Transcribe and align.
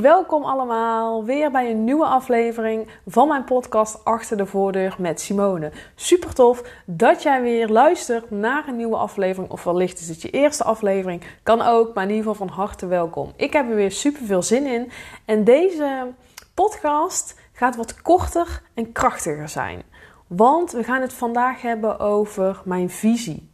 Welkom 0.00 0.44
allemaal 0.44 1.24
weer 1.24 1.50
bij 1.50 1.70
een 1.70 1.84
nieuwe 1.84 2.04
aflevering 2.04 2.88
van 3.06 3.28
mijn 3.28 3.44
podcast 3.44 4.04
Achter 4.04 4.36
de 4.36 4.46
Voordeur 4.46 4.96
met 4.98 5.20
Simone. 5.20 5.72
Super 5.94 6.34
tof 6.34 6.62
dat 6.84 7.22
jij 7.22 7.42
weer 7.42 7.68
luistert 7.68 8.30
naar 8.30 8.68
een 8.68 8.76
nieuwe 8.76 8.96
aflevering. 8.96 9.52
Of 9.52 9.64
wellicht 9.64 10.00
is 10.00 10.08
het 10.08 10.22
je 10.22 10.30
eerste 10.30 10.64
aflevering, 10.64 11.22
kan 11.42 11.62
ook, 11.62 11.94
maar 11.94 12.04
in 12.04 12.10
ieder 12.10 12.30
geval 12.30 12.46
van 12.46 12.56
harte 12.56 12.86
welkom. 12.86 13.32
Ik 13.36 13.52
heb 13.52 13.68
er 13.68 13.76
weer 13.76 13.92
super 13.92 14.26
veel 14.26 14.42
zin 14.42 14.66
in. 14.66 14.90
En 15.24 15.44
deze 15.44 16.12
podcast 16.54 17.34
gaat 17.52 17.76
wat 17.76 18.02
korter 18.02 18.62
en 18.74 18.92
krachtiger 18.92 19.48
zijn. 19.48 19.82
Want 20.26 20.72
we 20.72 20.84
gaan 20.84 21.00
het 21.00 21.12
vandaag 21.12 21.62
hebben 21.62 21.98
over 21.98 22.60
mijn 22.64 22.90
visie. 22.90 23.50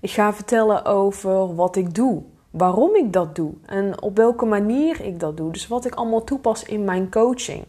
Ik 0.00 0.10
ga 0.10 0.34
vertellen 0.34 0.84
over 0.84 1.54
wat 1.54 1.76
ik 1.76 1.94
doe 1.94 2.22
waarom 2.56 2.94
ik 2.94 3.12
dat 3.12 3.34
doe 3.34 3.52
en 3.66 4.02
op 4.02 4.16
welke 4.16 4.44
manier 4.44 5.00
ik 5.00 5.20
dat 5.20 5.36
doe. 5.36 5.52
Dus 5.52 5.68
wat 5.68 5.84
ik 5.84 5.94
allemaal 5.94 6.24
toepas 6.24 6.62
in 6.62 6.84
mijn 6.84 7.10
coaching. 7.10 7.64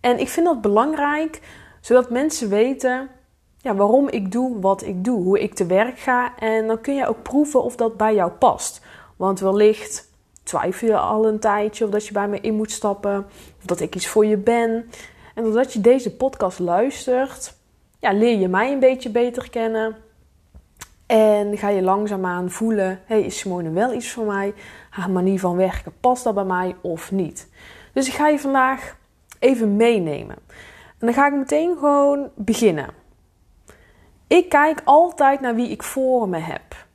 En 0.00 0.18
ik 0.18 0.28
vind 0.28 0.46
dat 0.46 0.60
belangrijk, 0.60 1.40
zodat 1.80 2.10
mensen 2.10 2.48
weten 2.48 3.08
ja, 3.56 3.74
waarom 3.74 4.08
ik 4.08 4.32
doe 4.32 4.60
wat 4.60 4.82
ik 4.82 5.04
doe, 5.04 5.22
hoe 5.22 5.40
ik 5.40 5.54
te 5.54 5.66
werk 5.66 5.98
ga. 5.98 6.38
En 6.38 6.66
dan 6.66 6.80
kun 6.80 6.94
je 6.94 7.06
ook 7.06 7.22
proeven 7.22 7.62
of 7.62 7.76
dat 7.76 7.96
bij 7.96 8.14
jou 8.14 8.30
past. 8.30 8.80
Want 9.16 9.40
wellicht 9.40 10.10
twijfel 10.42 10.88
je 10.88 10.98
al 10.98 11.26
een 11.26 11.38
tijdje 11.38 11.84
of 11.84 11.90
dat 11.90 12.06
je 12.06 12.12
bij 12.12 12.28
me 12.28 12.40
in 12.40 12.54
moet 12.54 12.70
stappen, 12.70 13.26
of 13.58 13.64
dat 13.64 13.80
ik 13.80 13.94
iets 13.94 14.08
voor 14.08 14.26
je 14.26 14.36
ben. 14.36 14.90
En 15.34 15.42
doordat 15.42 15.72
je 15.72 15.80
deze 15.80 16.16
podcast 16.16 16.58
luistert, 16.58 17.54
ja, 17.98 18.12
leer 18.12 18.38
je 18.38 18.48
mij 18.48 18.72
een 18.72 18.78
beetje 18.78 19.10
beter 19.10 19.50
kennen. 19.50 19.96
En 21.06 21.58
ga 21.58 21.68
je 21.68 21.82
langzaamaan 21.82 22.50
voelen: 22.50 23.00
hey, 23.04 23.22
is 23.22 23.38
Simone 23.38 23.70
wel 23.70 23.92
iets 23.92 24.12
voor 24.12 24.26
mij? 24.26 24.54
Haar 24.90 25.10
manier 25.10 25.40
van 25.40 25.56
werken, 25.56 25.92
past 26.00 26.24
dat 26.24 26.34
bij 26.34 26.44
mij 26.44 26.76
of 26.80 27.12
niet? 27.12 27.48
Dus 27.92 28.06
ik 28.06 28.14
ga 28.14 28.28
je 28.28 28.38
vandaag 28.38 28.96
even 29.38 29.76
meenemen. 29.76 30.36
En 30.98 31.06
dan 31.06 31.12
ga 31.12 31.26
ik 31.26 31.34
meteen 31.34 31.76
gewoon 31.78 32.30
beginnen. 32.34 32.88
Ik 34.26 34.48
kijk 34.48 34.80
altijd 34.84 35.40
naar 35.40 35.54
wie 35.54 35.68
ik 35.68 35.82
voor 35.82 36.28
me 36.28 36.38
heb. 36.38 36.86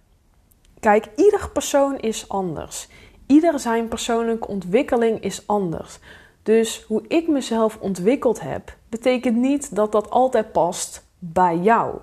Kijk, 0.80 1.08
ieder 1.16 1.50
persoon 1.50 1.98
is 2.00 2.30
anders. 2.30 2.88
Ieder 3.28 3.60
zijn 3.60 3.88
persoonlijke 3.88 4.48
ontwikkeling 4.48 5.22
is 5.24 5.48
anders. 5.48 6.00
Dus 6.44 6.86
hoe 6.88 7.04
ik 7.08 7.28
mezelf 7.28 7.78
ontwikkeld 7.80 8.42
heb, 8.42 8.76
betekent 8.90 9.36
niet 9.36 9.76
dat 9.76 9.92
dat 9.92 10.10
altijd 10.10 10.52
past 10.52 11.06
bij 11.20 11.58
jou. 11.58 11.98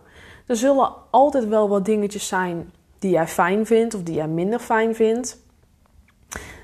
Er 0.49 0.57
zullen 0.57 0.93
altijd 1.11 1.49
wel 1.49 1.69
wat 1.69 1.85
dingetjes 1.85 2.29
zijn 2.29 2.73
die 2.99 3.11
jij 3.11 3.27
fijn 3.27 3.67
vindt 3.67 3.95
of 3.95 4.03
die 4.03 4.15
jij 4.15 4.29
minder 4.29 4.59
fijn 4.59 4.95
vindt. 4.95 5.39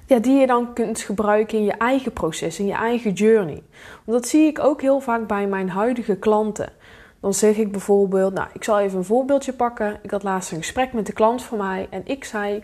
Ja, 0.06 0.18
die 0.18 0.40
je 0.40 0.46
dan 0.46 0.72
kunt 0.72 1.00
gebruiken 1.00 1.58
in 1.58 1.64
je 1.64 1.72
eigen 1.72 2.12
proces, 2.12 2.58
in 2.58 2.66
je 2.66 2.72
eigen 2.72 3.12
journey. 3.12 3.62
Want 4.04 4.18
dat 4.22 4.28
zie 4.28 4.46
ik 4.46 4.58
ook 4.58 4.80
heel 4.80 5.00
vaak 5.00 5.26
bij 5.26 5.46
mijn 5.46 5.68
huidige 5.68 6.16
klanten. 6.16 6.72
Dan 7.20 7.34
zeg 7.34 7.56
ik 7.56 7.72
bijvoorbeeld, 7.72 8.34
nou, 8.34 8.48
ik 8.52 8.64
zal 8.64 8.78
even 8.78 8.98
een 8.98 9.04
voorbeeldje 9.04 9.52
pakken. 9.52 9.98
Ik 10.02 10.10
had 10.10 10.22
laatst 10.22 10.52
een 10.52 10.58
gesprek 10.58 10.92
met 10.92 11.08
een 11.08 11.14
klant 11.14 11.42
van 11.42 11.58
mij 11.58 11.86
en 11.90 12.02
ik 12.04 12.24
zei, 12.24 12.62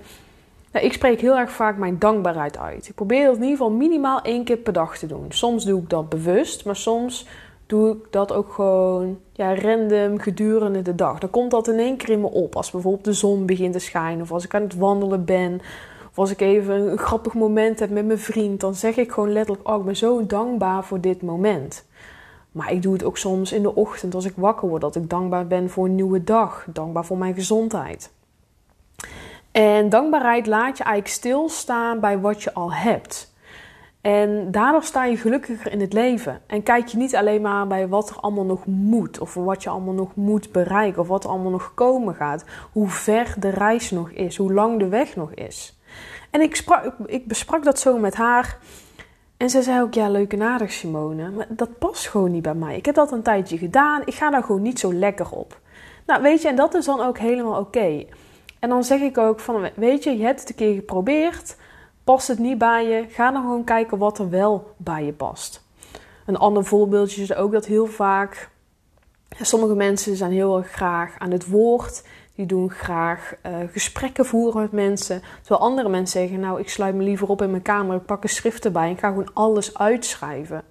nou, 0.72 0.84
ik 0.84 0.92
spreek 0.92 1.20
heel 1.20 1.36
erg 1.36 1.50
vaak 1.50 1.76
mijn 1.76 1.98
dankbaarheid 1.98 2.58
uit. 2.58 2.88
Ik 2.88 2.94
probeer 2.94 3.24
dat 3.24 3.36
in 3.36 3.42
ieder 3.42 3.56
geval 3.56 3.72
minimaal 3.72 4.22
één 4.22 4.44
keer 4.44 4.56
per 4.56 4.72
dag 4.72 4.98
te 4.98 5.06
doen. 5.06 5.26
Soms 5.28 5.64
doe 5.64 5.80
ik 5.82 5.90
dat 5.90 6.08
bewust, 6.08 6.64
maar 6.64 6.76
soms 6.76 7.26
doe 7.70 7.90
ik 7.90 8.06
dat 8.10 8.32
ook 8.32 8.52
gewoon 8.52 9.18
ja, 9.32 9.54
random 9.54 10.18
gedurende 10.18 10.82
de 10.82 10.94
dag. 10.94 11.18
Dan 11.18 11.30
komt 11.30 11.50
dat 11.50 11.68
in 11.68 11.78
één 11.78 11.96
keer 11.96 12.08
in 12.08 12.20
me 12.20 12.30
op. 12.30 12.56
Als 12.56 12.70
bijvoorbeeld 12.70 13.04
de 13.04 13.12
zon 13.12 13.46
begint 13.46 13.72
te 13.72 13.78
schijnen, 13.78 14.22
of 14.22 14.32
als 14.32 14.44
ik 14.44 14.54
aan 14.54 14.62
het 14.62 14.76
wandelen 14.76 15.24
ben, 15.24 15.60
of 16.10 16.18
als 16.18 16.30
ik 16.30 16.40
even 16.40 16.90
een 16.90 16.98
grappig 16.98 17.34
moment 17.34 17.78
heb 17.78 17.90
met 17.90 18.06
mijn 18.06 18.18
vriend, 18.18 18.60
dan 18.60 18.74
zeg 18.74 18.96
ik 18.96 19.12
gewoon 19.12 19.32
letterlijk: 19.32 19.68
Oh, 19.68 19.78
ik 19.78 19.84
ben 19.84 19.96
zo 19.96 20.26
dankbaar 20.26 20.84
voor 20.84 21.00
dit 21.00 21.22
moment. 21.22 21.86
Maar 22.52 22.72
ik 22.72 22.82
doe 22.82 22.92
het 22.92 23.04
ook 23.04 23.18
soms 23.18 23.52
in 23.52 23.62
de 23.62 23.74
ochtend 23.74 24.14
als 24.14 24.24
ik 24.24 24.34
wakker 24.36 24.68
word, 24.68 24.80
dat 24.80 24.96
ik 24.96 25.10
dankbaar 25.10 25.46
ben 25.46 25.70
voor 25.70 25.84
een 25.84 25.94
nieuwe 25.94 26.24
dag, 26.24 26.66
dankbaar 26.72 27.04
voor 27.04 27.18
mijn 27.18 27.34
gezondheid. 27.34 28.12
En 29.52 29.88
dankbaarheid 29.88 30.46
laat 30.46 30.78
je 30.78 30.84
eigenlijk 30.84 31.14
stilstaan 31.14 32.00
bij 32.00 32.18
wat 32.20 32.42
je 32.42 32.54
al 32.54 32.72
hebt. 32.72 33.29
En 34.00 34.50
daardoor 34.50 34.82
sta 34.82 35.04
je 35.04 35.16
gelukkiger 35.16 35.72
in 35.72 35.80
het 35.80 35.92
leven. 35.92 36.40
En 36.46 36.62
kijk 36.62 36.86
je 36.86 36.96
niet 36.96 37.16
alleen 37.16 37.40
maar 37.40 37.66
bij 37.66 37.88
wat 37.88 38.10
er 38.10 38.16
allemaal 38.16 38.44
nog 38.44 38.66
moet, 38.66 39.18
of 39.18 39.34
wat 39.34 39.62
je 39.62 39.70
allemaal 39.70 39.94
nog 39.94 40.14
moet 40.14 40.52
bereiken, 40.52 41.00
of 41.00 41.08
wat 41.08 41.24
er 41.24 41.30
allemaal 41.30 41.50
nog 41.50 41.74
komen 41.74 42.14
gaat. 42.14 42.44
Hoe 42.72 42.88
ver 42.88 43.34
de 43.38 43.48
reis 43.48 43.90
nog 43.90 44.10
is, 44.10 44.36
hoe 44.36 44.52
lang 44.52 44.78
de 44.78 44.88
weg 44.88 45.16
nog 45.16 45.32
is. 45.32 45.78
En 46.30 46.40
ik, 46.40 46.64
ik 47.06 47.26
besprak 47.26 47.64
dat 47.64 47.78
zo 47.78 47.98
met 47.98 48.14
haar. 48.14 48.58
En 49.36 49.50
ze 49.50 49.62
zei 49.62 49.82
ook: 49.82 49.94
Ja, 49.94 50.08
leuke 50.08 50.36
nadig, 50.36 50.72
Simone. 50.72 51.30
Maar 51.30 51.46
dat 51.48 51.78
past 51.78 52.08
gewoon 52.08 52.30
niet 52.30 52.42
bij 52.42 52.54
mij. 52.54 52.76
Ik 52.76 52.86
heb 52.86 52.94
dat 52.94 53.12
een 53.12 53.22
tijdje 53.22 53.58
gedaan. 53.58 54.02
Ik 54.04 54.14
ga 54.14 54.30
daar 54.30 54.42
gewoon 54.42 54.62
niet 54.62 54.78
zo 54.78 54.94
lekker 54.94 55.30
op. 55.30 55.60
Nou, 56.06 56.22
weet 56.22 56.42
je, 56.42 56.48
en 56.48 56.56
dat 56.56 56.74
is 56.74 56.84
dan 56.84 57.00
ook 57.00 57.18
helemaal 57.18 57.60
oké. 57.60 58.04
En 58.58 58.68
dan 58.68 58.84
zeg 58.84 59.00
ik 59.00 59.18
ook: 59.18 59.40
van, 59.40 59.68
Weet 59.76 60.04
je, 60.04 60.16
je 60.16 60.24
hebt 60.24 60.40
het 60.40 60.48
een 60.48 60.54
keer 60.54 60.74
geprobeerd. 60.74 61.56
Past 62.04 62.28
het 62.28 62.38
niet 62.38 62.58
bij 62.58 62.88
je? 62.88 63.06
Ga 63.08 63.30
dan 63.30 63.42
gewoon 63.42 63.64
kijken 63.64 63.98
wat 63.98 64.18
er 64.18 64.30
wel 64.30 64.74
bij 64.76 65.04
je 65.04 65.12
past. 65.12 65.62
Een 66.26 66.36
ander 66.36 66.64
voorbeeldje 66.64 67.22
is 67.22 67.34
ook 67.34 67.52
dat 67.52 67.66
heel 67.66 67.86
vaak. 67.86 68.50
Sommige 69.40 69.74
mensen 69.74 70.16
zijn 70.16 70.32
heel 70.32 70.56
erg 70.56 70.70
graag 70.70 71.18
aan 71.18 71.30
het 71.30 71.46
woord. 71.46 72.04
Die 72.34 72.46
doen 72.46 72.70
graag 72.70 73.34
uh, 73.46 73.56
gesprekken 73.72 74.26
voeren 74.26 74.60
met 74.60 74.72
mensen. 74.72 75.22
Terwijl 75.40 75.60
andere 75.60 75.88
mensen 75.88 76.20
zeggen: 76.20 76.40
Nou, 76.40 76.60
ik 76.60 76.68
sluit 76.68 76.94
me 76.94 77.02
liever 77.02 77.28
op 77.28 77.42
in 77.42 77.50
mijn 77.50 77.62
kamer. 77.62 77.96
Ik 77.96 78.04
pak 78.04 78.22
een 78.22 78.28
schrift 78.28 78.64
erbij 78.64 78.88
en 78.88 78.98
ga 78.98 79.08
gewoon 79.08 79.34
alles 79.34 79.78
uitschrijven. 79.78 80.62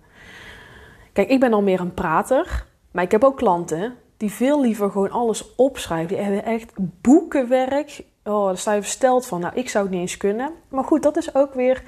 Kijk, 1.13 1.29
ik 1.29 1.40
ben 1.40 1.53
al 1.53 1.61
meer 1.61 1.79
een 1.79 1.94
prater. 1.94 2.66
Maar 2.91 3.03
ik 3.03 3.11
heb 3.11 3.23
ook 3.23 3.38
klanten 3.38 3.96
die 4.17 4.31
veel 4.31 4.61
liever 4.61 4.91
gewoon 4.91 5.11
alles 5.11 5.56
opschrijven. 5.56 6.07
Die 6.07 6.25
hebben 6.25 6.44
echt 6.44 6.73
boekenwerk 7.01 8.03
oh, 8.29 8.45
daar 8.45 8.57
sta 8.57 8.73
je 8.73 8.81
versteld 8.81 9.25
van. 9.25 9.40
Nou, 9.40 9.53
ik 9.56 9.69
zou 9.69 9.84
het 9.84 9.94
niet 9.94 10.01
eens 10.01 10.17
kunnen. 10.17 10.51
Maar 10.69 10.84
goed, 10.84 11.03
dat 11.03 11.17
is 11.17 11.35
ook 11.35 11.53
weer, 11.53 11.84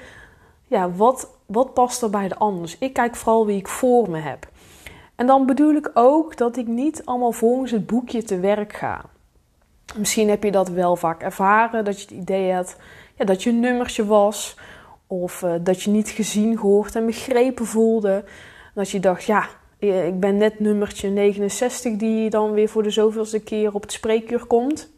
ja, 0.66 0.90
wat, 0.90 1.30
wat 1.46 1.74
past 1.74 2.02
er 2.02 2.10
bij 2.10 2.28
de 2.28 2.36
anders? 2.36 2.78
ik 2.78 2.92
kijk 2.92 3.16
vooral 3.16 3.46
wie 3.46 3.58
ik 3.58 3.68
voor 3.68 4.10
me 4.10 4.18
heb. 4.18 4.48
En 5.14 5.26
dan 5.26 5.46
bedoel 5.46 5.74
ik 5.74 5.90
ook 5.94 6.36
dat 6.36 6.56
ik 6.56 6.66
niet 6.66 7.04
allemaal 7.04 7.32
volgens 7.32 7.70
het 7.70 7.86
boekje 7.86 8.22
te 8.22 8.40
werk 8.40 8.72
ga. 8.72 9.04
Misschien 9.96 10.28
heb 10.28 10.42
je 10.42 10.50
dat 10.50 10.68
wel 10.68 10.96
vaak 10.96 11.22
ervaren, 11.22 11.84
dat 11.84 11.96
je 11.96 12.02
het 12.02 12.10
idee 12.10 12.52
had 12.52 12.76
ja, 13.14 13.24
dat 13.24 13.42
je 13.42 13.50
een 13.50 13.60
nummertje 13.60 14.06
was. 14.06 14.56
Of 15.06 15.42
uh, 15.42 15.54
dat 15.60 15.82
je 15.82 15.90
niet 15.90 16.08
gezien, 16.08 16.58
gehoord 16.58 16.94
en 16.94 17.06
begrepen 17.06 17.66
voelde. 17.66 18.24
Dat 18.74 18.90
je 18.90 19.00
dacht, 19.00 19.24
ja, 19.24 19.48
ik 19.78 20.20
ben 20.20 20.36
net 20.36 20.60
nummertje 20.60 21.08
69 21.08 21.96
die 21.96 22.30
dan 22.30 22.52
weer 22.52 22.68
voor 22.68 22.82
de 22.82 22.90
zoveelste 22.90 23.42
keer 23.42 23.74
op 23.74 23.82
het 23.82 23.92
spreekuur 23.92 24.44
komt. 24.44 24.90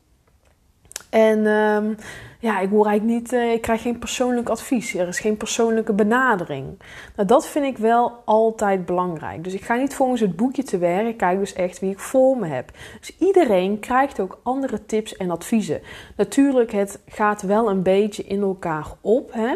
En 1.15 1.47
um, 1.47 1.97
ja, 2.39 2.61
ik 2.61 2.71
hoor 2.71 2.87
eigenlijk 2.87 3.21
niet, 3.21 3.33
uh, 3.33 3.53
ik 3.53 3.61
krijg 3.61 3.83
geen 3.83 3.99
persoonlijk 3.99 4.49
advies. 4.49 4.95
Er 4.95 5.09
is 5.09 5.19
geen 5.19 5.37
persoonlijke 5.37 5.93
benadering. 5.93 6.79
Nou, 7.17 7.29
dat 7.29 7.47
vind 7.47 7.65
ik 7.65 7.79
wel 7.79 8.23
altijd 8.25 8.87
belangrijk. 8.87 9.45
Dus 9.45 9.55
ik 9.55 9.65
ga 9.65 9.75
niet 9.75 9.95
volgens 9.95 10.21
het 10.21 10.37
boekje 10.37 10.63
te 10.63 10.79
werken. 10.79 11.09
Ik 11.09 11.17
kijk 11.17 11.39
dus 11.39 11.53
echt 11.53 11.79
wie 11.79 11.91
ik 11.91 11.99
voor 11.99 12.37
me 12.37 12.47
heb. 12.47 12.71
Dus 13.01 13.17
iedereen 13.19 13.79
krijgt 13.79 14.21
ook 14.21 14.41
andere 14.43 14.87
tips 14.87 15.17
en 15.17 15.31
adviezen. 15.31 15.81
Natuurlijk, 16.17 16.73
het 16.73 17.01
gaat 17.07 17.43
wel 17.43 17.71
een 17.71 17.83
beetje 17.83 18.25
in 18.25 18.41
elkaar 18.41 18.87
op. 19.01 19.33
Hè? 19.33 19.55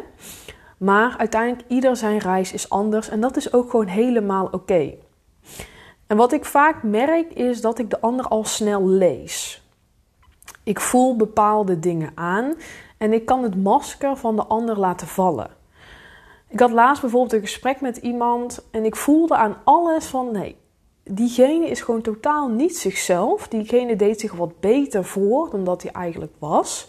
Maar 0.76 1.14
uiteindelijk, 1.18 1.68
ieder 1.68 1.96
zijn 1.96 2.18
reis 2.18 2.52
is 2.52 2.70
anders. 2.70 3.08
En 3.08 3.20
dat 3.20 3.36
is 3.36 3.52
ook 3.52 3.70
gewoon 3.70 3.86
helemaal 3.86 4.48
oké. 4.50 4.94
En 6.06 6.16
wat 6.16 6.32
ik 6.32 6.44
vaak 6.44 6.82
merk, 6.82 7.32
is 7.32 7.60
dat 7.60 7.78
ik 7.78 7.90
de 7.90 8.00
ander 8.00 8.28
al 8.28 8.44
snel 8.44 8.88
lees. 8.88 9.62
Ik 10.68 10.80
voel 10.80 11.16
bepaalde 11.16 11.78
dingen 11.78 12.12
aan 12.14 12.54
en 12.98 13.12
ik 13.12 13.24
kan 13.24 13.42
het 13.42 13.62
masker 13.62 14.16
van 14.16 14.36
de 14.36 14.44
ander 14.44 14.78
laten 14.78 15.06
vallen. 15.06 15.50
Ik 16.48 16.60
had 16.60 16.70
laatst 16.70 17.00
bijvoorbeeld 17.00 17.32
een 17.32 17.40
gesprek 17.40 17.80
met 17.80 17.96
iemand 17.96 18.64
en 18.70 18.84
ik 18.84 18.96
voelde 18.96 19.36
aan 19.36 19.56
alles 19.64 20.04
van 20.04 20.32
nee, 20.32 20.56
diegene 21.04 21.68
is 21.68 21.80
gewoon 21.80 22.00
totaal 22.00 22.48
niet 22.48 22.76
zichzelf. 22.76 23.48
Diegene 23.48 23.96
deed 23.96 24.20
zich 24.20 24.32
wat 24.32 24.60
beter 24.60 25.04
voor 25.04 25.50
dan 25.50 25.64
dat 25.64 25.82
hij 25.82 25.92
eigenlijk 25.92 26.32
was. 26.38 26.88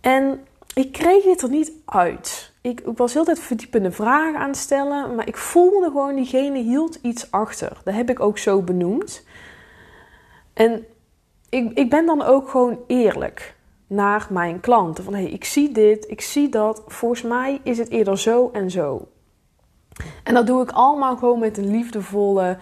En 0.00 0.40
ik 0.74 0.92
kreeg 0.92 1.24
het 1.24 1.42
er 1.42 1.50
niet 1.50 1.72
uit. 1.84 2.52
Ik, 2.60 2.82
was 2.96 3.12
heel 3.12 3.24
tijd 3.24 3.38
verdiepende 3.38 3.90
vragen 3.90 4.40
aan 4.40 4.48
het 4.48 4.56
stellen, 4.56 5.14
maar 5.14 5.28
ik 5.28 5.36
voelde 5.36 5.86
gewoon 5.86 6.14
diegene 6.14 6.58
hield 6.58 6.98
iets 7.02 7.30
achter. 7.30 7.80
Dat 7.84 7.94
heb 7.94 8.10
ik 8.10 8.20
ook 8.20 8.38
zo 8.38 8.62
benoemd. 8.62 9.24
En 10.52 10.86
ik, 11.50 11.78
ik 11.78 11.90
ben 11.90 12.06
dan 12.06 12.22
ook 12.22 12.48
gewoon 12.48 12.78
eerlijk 12.86 13.56
naar 13.86 14.26
mijn 14.30 14.60
klanten. 14.60 15.04
Van 15.04 15.14
hé, 15.14 15.22
hey, 15.22 15.30
ik 15.30 15.44
zie 15.44 15.72
dit, 15.72 16.10
ik 16.10 16.20
zie 16.20 16.48
dat. 16.48 16.82
Volgens 16.86 17.22
mij 17.22 17.60
is 17.62 17.78
het 17.78 17.90
eerder 17.90 18.18
zo 18.18 18.50
en 18.52 18.70
zo. 18.70 19.08
En 20.24 20.34
dat 20.34 20.46
doe 20.46 20.62
ik 20.62 20.70
allemaal 20.70 21.16
gewoon 21.16 21.38
met 21.38 21.58
een 21.58 21.70
liefdevolle, 21.70 22.58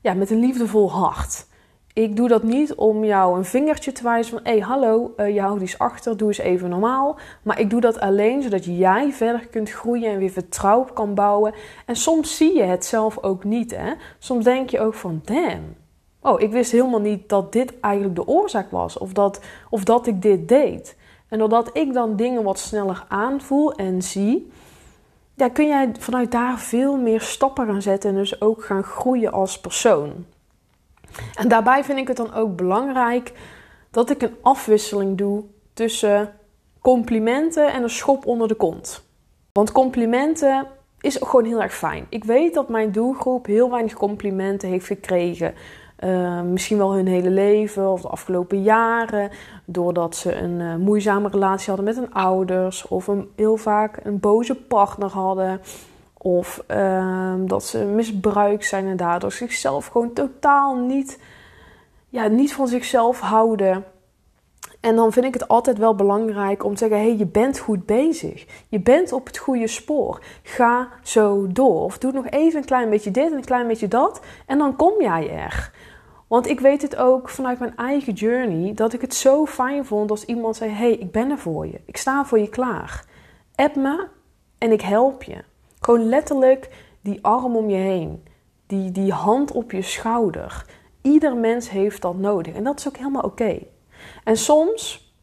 ja, 0.00 0.14
met 0.14 0.30
een 0.30 0.40
liefdevol 0.40 0.92
hart. 0.92 1.46
Ik 1.92 2.16
doe 2.16 2.28
dat 2.28 2.42
niet 2.42 2.74
om 2.74 3.04
jou 3.04 3.36
een 3.36 3.44
vingertje 3.44 3.92
te 3.92 4.02
wijzen 4.02 4.32
van... 4.32 4.40
hé, 4.44 4.50
hey, 4.50 4.60
hallo, 4.60 5.14
uh, 5.16 5.34
je 5.34 5.40
houdt 5.40 5.62
iets 5.62 5.78
achter, 5.78 6.16
doe 6.16 6.28
eens 6.28 6.38
even 6.38 6.70
normaal. 6.70 7.18
Maar 7.42 7.60
ik 7.60 7.70
doe 7.70 7.80
dat 7.80 8.00
alleen 8.00 8.42
zodat 8.42 8.64
jij 8.64 9.12
verder 9.12 9.46
kunt 9.46 9.70
groeien 9.70 10.10
en 10.10 10.18
weer 10.18 10.30
vertrouwen 10.30 10.92
kan 10.92 11.14
bouwen. 11.14 11.54
En 11.86 11.96
soms 11.96 12.36
zie 12.36 12.56
je 12.56 12.62
het 12.62 12.84
zelf 12.84 13.18
ook 13.22 13.44
niet, 13.44 13.76
hè. 13.76 13.92
Soms 14.18 14.44
denk 14.44 14.70
je 14.70 14.80
ook 14.80 14.94
van, 14.94 15.20
damn. 15.24 15.85
Oh, 16.26 16.40
ik 16.40 16.50
wist 16.50 16.72
helemaal 16.72 17.00
niet 17.00 17.28
dat 17.28 17.52
dit 17.52 17.80
eigenlijk 17.80 18.14
de 18.14 18.26
oorzaak 18.26 18.70
was. 18.70 18.98
Of 18.98 19.12
dat, 19.12 19.40
of 19.70 19.84
dat 19.84 20.06
ik 20.06 20.22
dit 20.22 20.48
deed. 20.48 20.96
En 21.28 21.38
doordat 21.38 21.70
ik 21.72 21.92
dan 21.92 22.16
dingen 22.16 22.42
wat 22.42 22.58
sneller 22.58 23.04
aanvoel 23.08 23.72
en 23.72 24.02
zie... 24.02 24.50
Ja, 25.34 25.48
kun 25.48 25.66
jij 25.66 25.90
vanuit 25.98 26.32
daar 26.32 26.58
veel 26.58 26.96
meer 26.96 27.20
stappen 27.20 27.66
gaan 27.66 27.82
zetten... 27.82 28.10
en 28.10 28.16
dus 28.16 28.40
ook 28.40 28.64
gaan 28.64 28.82
groeien 28.82 29.32
als 29.32 29.60
persoon. 29.60 30.26
En 31.34 31.48
daarbij 31.48 31.84
vind 31.84 31.98
ik 31.98 32.08
het 32.08 32.16
dan 32.16 32.34
ook 32.34 32.56
belangrijk 32.56 33.32
dat 33.90 34.10
ik 34.10 34.22
een 34.22 34.36
afwisseling 34.42 35.18
doe 35.18 35.44
tussen 35.72 36.34
complimenten 36.80 37.72
en 37.72 37.82
een 37.82 37.90
schop 37.90 38.26
onder 38.26 38.48
de 38.48 38.54
kont. 38.54 39.04
Want 39.52 39.72
complimenten 39.72 40.66
is 41.00 41.16
gewoon 41.16 41.44
heel 41.44 41.62
erg 41.62 41.74
fijn. 41.74 42.06
Ik 42.08 42.24
weet 42.24 42.54
dat 42.54 42.68
mijn 42.68 42.92
doelgroep 42.92 43.46
heel 43.46 43.70
weinig 43.70 43.94
complimenten 43.94 44.68
heeft 44.68 44.86
gekregen. 44.86 45.54
Uh, 46.04 46.40
misschien 46.40 46.78
wel 46.78 46.94
hun 46.94 47.06
hele 47.06 47.30
leven 47.30 47.90
of 47.90 48.00
de 48.00 48.08
afgelopen 48.08 48.62
jaren. 48.62 49.30
Doordat 49.64 50.16
ze 50.16 50.36
een 50.36 50.60
uh, 50.60 50.74
moeizame 50.74 51.28
relatie 51.28 51.66
hadden 51.66 51.84
met 51.84 51.96
hun 51.96 52.12
ouders. 52.12 52.88
Of 52.88 53.06
een, 53.06 53.28
heel 53.36 53.56
vaak 53.56 54.00
een 54.02 54.20
boze 54.20 54.54
partner 54.54 55.10
hadden. 55.10 55.60
Of 56.18 56.62
ehm, 56.66 57.46
dat 57.46 57.64
ze 57.64 57.78
misbruikt 57.78 58.66
zijn 58.66 58.86
en 58.86 58.96
daardoor 58.96 59.32
zichzelf 59.32 59.86
gewoon 59.86 60.12
totaal 60.12 60.76
niet, 60.76 61.20
ja, 62.08 62.26
niet 62.26 62.54
van 62.54 62.68
zichzelf 62.68 63.20
houden. 63.20 63.84
En 64.80 64.96
dan 64.96 65.12
vind 65.12 65.26
ik 65.26 65.32
het 65.32 65.48
altijd 65.48 65.78
wel 65.78 65.94
belangrijk 65.94 66.64
om 66.64 66.72
te 66.72 66.78
zeggen: 66.78 66.98
hé, 66.98 67.08
hey, 67.08 67.16
je 67.16 67.26
bent 67.26 67.58
goed 67.58 67.86
bezig. 67.86 68.46
Je 68.68 68.80
bent 68.80 69.12
op 69.12 69.26
het 69.26 69.38
goede 69.38 69.66
spoor. 69.66 70.20
Ga 70.42 70.88
zo 71.02 71.46
door. 71.48 71.82
Of 71.82 71.98
doe 71.98 72.12
nog 72.12 72.26
even 72.26 72.58
een 72.58 72.66
klein 72.66 72.90
beetje 72.90 73.10
dit 73.10 73.30
en 73.30 73.36
een 73.36 73.44
klein 73.44 73.66
beetje 73.66 73.88
dat. 73.88 74.20
En 74.46 74.58
dan 74.58 74.76
kom 74.76 74.92
jij 75.00 75.30
er. 75.30 75.72
Want 76.26 76.46
ik 76.46 76.60
weet 76.60 76.82
het 76.82 76.96
ook 76.96 77.28
vanuit 77.28 77.58
mijn 77.58 77.76
eigen 77.76 78.12
journey 78.12 78.74
dat 78.74 78.92
ik 78.92 79.00
het 79.00 79.14
zo 79.14 79.46
fijn 79.46 79.84
vond 79.84 80.10
als 80.10 80.24
iemand 80.24 80.56
zei: 80.56 80.70
hey, 80.70 80.92
ik 80.92 81.10
ben 81.10 81.30
er 81.30 81.38
voor 81.38 81.66
je. 81.66 81.80
Ik 81.84 81.96
sta 81.96 82.24
voor 82.24 82.38
je 82.38 82.48
klaar. 82.48 83.04
App 83.54 83.76
me 83.76 84.06
en 84.58 84.72
ik 84.72 84.80
help 84.80 85.22
je. 85.22 85.44
Gewoon 85.80 86.08
letterlijk 86.08 86.70
die 87.00 87.24
arm 87.24 87.56
om 87.56 87.70
je 87.70 87.76
heen. 87.76 88.24
Die, 88.66 88.92
die 88.92 89.12
hand 89.12 89.52
op 89.52 89.72
je 89.72 89.82
schouder. 89.82 90.64
Ieder 91.02 91.36
mens 91.36 91.70
heeft 91.70 92.02
dat 92.02 92.16
nodig. 92.16 92.54
En 92.54 92.64
dat 92.64 92.78
is 92.78 92.88
ook 92.88 92.96
helemaal 92.96 93.22
oké. 93.22 93.58
En 94.24 94.36
soms 94.36 95.14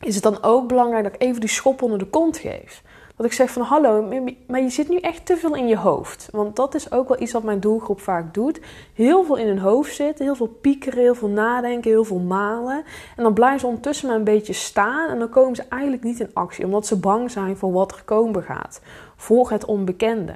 is 0.00 0.14
het 0.14 0.24
dan 0.24 0.42
ook 0.42 0.68
belangrijk 0.68 1.04
dat 1.04 1.14
ik 1.14 1.22
even 1.22 1.40
die 1.40 1.48
schop 1.48 1.82
onder 1.82 1.98
de 1.98 2.06
kont 2.06 2.36
geef. 2.36 2.82
Dat 3.16 3.26
ik 3.26 3.32
zeg 3.32 3.50
van 3.50 3.62
hallo, 3.62 4.02
maar 4.46 4.60
je 4.60 4.68
zit 4.68 4.88
nu 4.88 4.96
echt 4.96 5.26
te 5.26 5.36
veel 5.36 5.54
in 5.54 5.66
je 5.66 5.76
hoofd. 5.76 6.28
Want 6.32 6.56
dat 6.56 6.74
is 6.74 6.92
ook 6.92 7.08
wel 7.08 7.20
iets 7.20 7.32
wat 7.32 7.42
mijn 7.42 7.60
doelgroep 7.60 8.00
vaak 8.00 8.34
doet. 8.34 8.60
Heel 8.94 9.24
veel 9.24 9.36
in 9.36 9.46
hun 9.46 9.58
hoofd 9.58 9.94
zitten, 9.94 10.24
heel 10.24 10.34
veel 10.34 10.56
piekeren, 10.60 10.98
heel 10.98 11.14
veel 11.14 11.28
nadenken, 11.28 11.90
heel 11.90 12.04
veel 12.04 12.18
malen. 12.18 12.84
En 13.16 13.22
dan 13.22 13.34
blijven 13.34 13.60
ze 13.60 13.66
ondertussen 13.66 14.08
maar 14.08 14.16
een 14.16 14.24
beetje 14.24 14.52
staan 14.52 15.08
en 15.08 15.18
dan 15.18 15.28
komen 15.28 15.56
ze 15.56 15.64
eigenlijk 15.68 16.02
niet 16.02 16.20
in 16.20 16.30
actie. 16.32 16.64
Omdat 16.64 16.86
ze 16.86 16.98
bang 16.98 17.30
zijn 17.30 17.56
voor 17.56 17.72
wat 17.72 17.92
er 17.92 18.02
komen 18.04 18.42
gaat. 18.42 18.80
Voor 19.16 19.50
het 19.50 19.64
onbekende. 19.64 20.34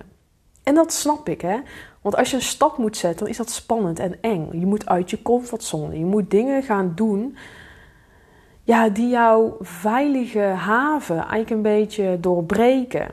En 0.62 0.74
dat 0.74 0.92
snap 0.92 1.28
ik 1.28 1.40
hè. 1.40 1.56
Want 2.00 2.16
als 2.16 2.30
je 2.30 2.36
een 2.36 2.42
stap 2.42 2.76
moet 2.76 2.96
zetten, 2.96 3.18
dan 3.18 3.28
is 3.28 3.36
dat 3.36 3.50
spannend 3.50 3.98
en 3.98 4.18
eng. 4.20 4.48
Je 4.52 4.66
moet 4.66 4.86
uit 4.86 5.10
je 5.10 5.22
comfortzone. 5.22 5.98
Je 5.98 6.04
moet 6.04 6.30
dingen 6.30 6.62
gaan 6.62 6.92
doen 6.94 7.36
ja, 8.70 8.88
die 8.88 9.08
jouw 9.08 9.56
veilige 9.60 10.40
haven 10.40 11.16
eigenlijk 11.16 11.50
een 11.50 11.62
beetje 11.62 12.20
doorbreken. 12.20 13.08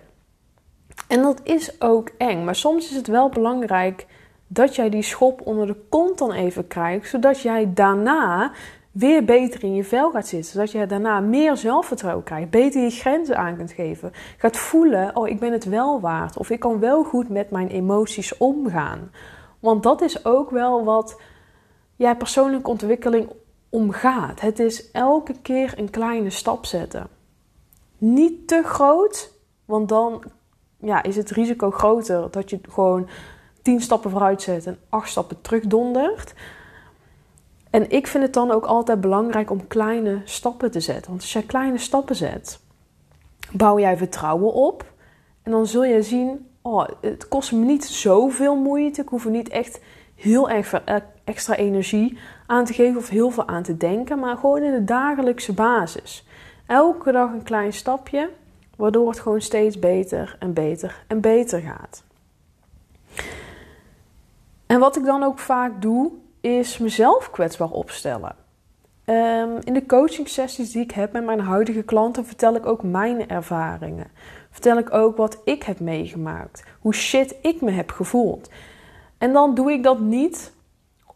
En 1.07 1.21
dat 1.21 1.39
is 1.43 1.81
ook 1.81 2.11
eng, 2.17 2.43
maar 2.43 2.55
soms 2.55 2.89
is 2.89 2.95
het 2.95 3.07
wel 3.07 3.29
belangrijk 3.29 4.05
dat 4.47 4.75
jij 4.75 4.89
die 4.89 5.01
schop 5.01 5.41
onder 5.41 5.67
de 5.67 5.75
kont 5.89 6.17
dan 6.17 6.31
even 6.31 6.67
krijgt, 6.67 7.09
zodat 7.09 7.41
jij 7.41 7.73
daarna 7.73 8.51
weer 8.91 9.25
beter 9.25 9.63
in 9.63 9.75
je 9.75 9.83
vel 9.83 10.11
gaat 10.11 10.27
zitten. 10.27 10.51
Zodat 10.51 10.71
je 10.71 10.85
daarna 10.85 11.19
meer 11.19 11.57
zelfvertrouwen 11.57 12.23
krijgt, 12.23 12.49
beter 12.49 12.81
je 12.81 12.89
grenzen 12.89 13.37
aan 13.37 13.57
kunt 13.57 13.71
geven. 13.71 14.11
Gaat 14.37 14.57
voelen, 14.57 15.15
oh 15.15 15.27
ik 15.27 15.39
ben 15.39 15.51
het 15.51 15.65
wel 15.65 15.99
waard. 15.99 16.37
Of 16.37 16.49
ik 16.49 16.59
kan 16.59 16.79
wel 16.79 17.03
goed 17.03 17.29
met 17.29 17.51
mijn 17.51 17.67
emoties 17.67 18.37
omgaan. 18.37 19.11
Want 19.59 19.83
dat 19.83 20.01
is 20.01 20.25
ook 20.25 20.49
wel 20.49 20.83
wat 20.83 21.21
jij 21.95 22.15
persoonlijke 22.15 22.69
ontwikkeling 22.69 23.29
omgaat. 23.69 24.41
Het 24.41 24.59
is 24.59 24.91
elke 24.91 25.33
keer 25.41 25.73
een 25.77 25.89
kleine 25.89 26.29
stap 26.29 26.65
zetten. 26.65 27.07
Niet 27.97 28.47
te 28.47 28.61
groot, 28.65 29.31
want 29.65 29.89
dan 29.89 30.23
ja, 30.79 31.03
is 31.03 31.15
het 31.15 31.31
risico 31.31 31.71
groter 31.71 32.31
dat 32.31 32.49
je 32.49 32.59
gewoon 32.69 33.09
10 33.61 33.81
stappen 33.81 34.11
vooruit 34.11 34.41
zet 34.41 34.65
en 34.65 34.77
8 34.89 35.09
stappen 35.09 35.41
terug 35.41 35.63
dondert. 35.63 36.33
En 37.69 37.91
ik 37.91 38.07
vind 38.07 38.23
het 38.23 38.33
dan 38.33 38.51
ook 38.51 38.65
altijd 38.65 39.01
belangrijk 39.01 39.49
om 39.49 39.67
kleine 39.67 40.21
stappen 40.23 40.71
te 40.71 40.79
zetten. 40.79 41.09
Want 41.09 41.21
als 41.21 41.33
jij 41.33 41.41
kleine 41.41 41.77
stappen 41.77 42.15
zet, 42.15 42.59
bouw 43.51 43.79
jij 43.79 43.97
vertrouwen 43.97 44.53
op. 44.53 44.85
En 45.43 45.51
dan 45.51 45.67
zul 45.67 45.83
je 45.83 46.01
zien, 46.01 46.47
oh, 46.61 46.85
het 47.01 47.27
kost 47.27 47.51
me 47.51 47.65
niet 47.65 47.85
zoveel 47.85 48.55
moeite. 48.55 49.01
Ik 49.01 49.09
hoef 49.09 49.25
er 49.25 49.31
niet 49.31 49.49
echt 49.49 49.81
heel 50.15 50.49
erg 50.49 50.73
eh, 50.73 50.95
extra 51.27 51.55
energie 51.55 52.17
aan 52.45 52.65
te 52.65 52.73
geven 52.73 52.97
of 52.97 53.09
heel 53.09 53.29
veel 53.29 53.47
aan 53.47 53.63
te 53.63 53.77
denken, 53.77 54.19
maar 54.19 54.37
gewoon 54.37 54.63
in 54.63 54.71
de 54.71 54.83
dagelijkse 54.83 55.53
basis. 55.53 56.25
Elke 56.65 57.11
dag 57.11 57.31
een 57.31 57.43
klein 57.43 57.73
stapje, 57.73 58.29
waardoor 58.75 59.09
het 59.09 59.19
gewoon 59.19 59.41
steeds 59.41 59.79
beter 59.79 60.35
en 60.39 60.53
beter 60.53 61.03
en 61.07 61.21
beter 61.21 61.59
gaat. 61.61 62.03
En 64.65 64.79
wat 64.79 64.97
ik 64.97 65.05
dan 65.05 65.23
ook 65.23 65.39
vaak 65.39 65.81
doe, 65.81 66.11
is 66.41 66.77
mezelf 66.77 67.31
kwetsbaar 67.31 67.71
opstellen. 67.71 68.35
Ehm, 69.05 69.49
in 69.63 69.73
de 69.73 69.85
coaching 69.85 70.27
sessies 70.27 70.71
die 70.71 70.83
ik 70.83 70.91
heb 70.91 71.11
met 71.11 71.25
mijn 71.25 71.39
huidige 71.39 71.83
klanten 71.83 72.25
vertel 72.25 72.55
ik 72.55 72.65
ook 72.65 72.83
mijn 72.83 73.29
ervaringen. 73.29 74.11
Vertel 74.51 74.77
ik 74.77 74.93
ook 74.93 75.17
wat 75.17 75.41
ik 75.43 75.63
heb 75.63 75.79
meegemaakt, 75.79 76.63
hoe 76.79 76.93
shit 76.93 77.35
ik 77.41 77.61
me 77.61 77.71
heb 77.71 77.91
gevoeld. 77.91 78.49
En 79.17 79.33
dan 79.33 79.55
doe 79.55 79.71
ik 79.71 79.83
dat 79.83 79.99
niet 79.99 80.55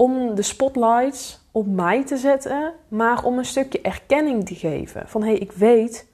om 0.01 0.35
de 0.35 0.41
spotlights 0.41 1.39
op 1.51 1.67
mij 1.67 2.05
te 2.05 2.17
zetten, 2.17 2.73
maar 2.87 3.23
om 3.23 3.37
een 3.37 3.45
stukje 3.45 3.81
erkenning 3.81 4.45
te 4.45 4.55
geven. 4.55 5.07
Van 5.07 5.21
hé, 5.21 5.27
hey, 5.27 5.37
ik 5.37 5.51
weet 5.51 6.07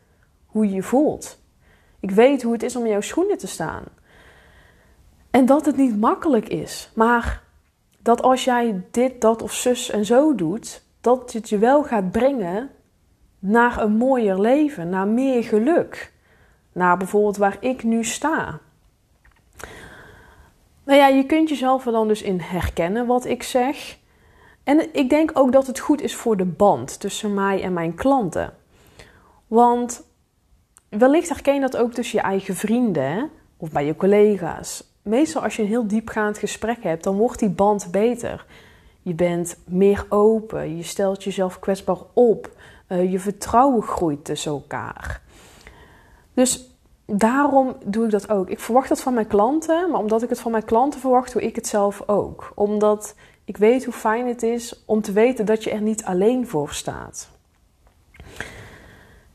hoe 0.45 0.65
je 0.65 0.73
je 0.73 0.83
voelt. 0.83 1.39
Ik 1.99 2.11
weet 2.11 2.41
hoe 2.41 2.53
het 2.53 2.63
is 2.63 2.75
om 2.75 2.83
in 2.83 2.91
jouw 2.91 3.01
schoenen 3.01 3.37
te 3.37 3.47
staan. 3.47 3.83
En 5.29 5.45
dat 5.45 5.65
het 5.65 5.77
niet 5.77 5.99
makkelijk 5.99 6.47
is, 6.47 6.91
maar 6.95 7.43
dat 7.99 8.21
als 8.21 8.43
jij 8.43 8.81
dit, 8.91 9.21
dat 9.21 9.41
of 9.41 9.53
zus 9.53 9.89
en 9.89 10.05
zo 10.05 10.35
doet, 10.35 10.83
dat 11.01 11.33
het 11.33 11.49
je 11.49 11.57
wel 11.57 11.83
gaat 11.83 12.11
brengen 12.11 12.69
naar 13.39 13.81
een 13.81 13.97
mooier 13.97 14.39
leven, 14.39 14.89
naar 14.89 15.07
meer 15.07 15.43
geluk. 15.43 16.13
Naar 16.71 16.97
bijvoorbeeld 16.97 17.37
waar 17.37 17.57
ik 17.59 17.83
nu 17.83 18.03
sta. 18.03 18.59
Nou 20.87 20.99
ja, 20.99 21.07
je 21.07 21.25
kunt 21.25 21.49
jezelf 21.49 21.85
er 21.85 21.91
dan 21.91 22.07
dus 22.07 22.21
in 22.21 22.39
herkennen 22.39 23.05
wat 23.05 23.25
ik 23.25 23.43
zeg. 23.43 23.97
En 24.63 24.95
ik 24.95 25.09
denk 25.09 25.31
ook 25.33 25.51
dat 25.51 25.67
het 25.67 25.79
goed 25.79 26.01
is 26.01 26.15
voor 26.15 26.37
de 26.37 26.45
band 26.45 26.99
tussen 26.99 27.33
mij 27.33 27.63
en 27.63 27.73
mijn 27.73 27.95
klanten. 27.95 28.53
Want 29.47 30.03
wellicht 30.89 31.29
herken 31.29 31.53
je 31.53 31.59
dat 31.59 31.77
ook 31.77 31.93
tussen 31.93 32.17
je 32.17 32.23
eigen 32.23 32.55
vrienden 32.55 33.29
of 33.57 33.71
bij 33.71 33.85
je 33.85 33.95
collega's. 33.95 34.83
Meestal 35.01 35.43
als 35.43 35.55
je 35.55 35.61
een 35.61 35.67
heel 35.67 35.87
diepgaand 35.87 36.37
gesprek 36.37 36.83
hebt, 36.83 37.03
dan 37.03 37.17
wordt 37.17 37.39
die 37.39 37.49
band 37.49 37.87
beter. 37.91 38.45
Je 39.01 39.13
bent 39.13 39.57
meer 39.65 40.05
open, 40.09 40.77
je 40.77 40.83
stelt 40.83 41.23
jezelf 41.23 41.59
kwetsbaar 41.59 41.99
op, 42.13 42.51
uh, 42.89 43.11
je 43.11 43.19
vertrouwen 43.19 43.83
groeit 43.83 44.25
tussen 44.25 44.51
elkaar. 44.51 45.21
Dus 46.33 46.76
daarom 47.07 47.75
doe 47.85 48.05
ik 48.05 48.11
dat 48.11 48.29
ook. 48.29 48.49
Ik 48.49 48.59
verwacht 48.59 48.89
dat 48.89 49.01
van 49.01 49.13
mijn 49.13 49.27
klanten, 49.27 49.91
maar 49.91 49.99
omdat 49.99 50.23
ik 50.23 50.29
het 50.29 50.39
van 50.39 50.51
mijn 50.51 50.65
klanten 50.65 50.99
verwacht, 50.99 51.33
doe 51.33 51.41
ik 51.41 51.55
het 51.55 51.67
zelf 51.67 52.03
ook. 52.05 52.51
Omdat 52.55 53.15
ik 53.45 53.57
weet 53.57 53.85
hoe 53.85 53.93
fijn 53.93 54.27
het 54.27 54.43
is 54.43 54.83
om 54.85 55.01
te 55.01 55.11
weten 55.11 55.45
dat 55.45 55.63
je 55.63 55.71
er 55.71 55.81
niet 55.81 56.03
alleen 56.03 56.47
voor 56.47 56.69
staat. 56.69 57.29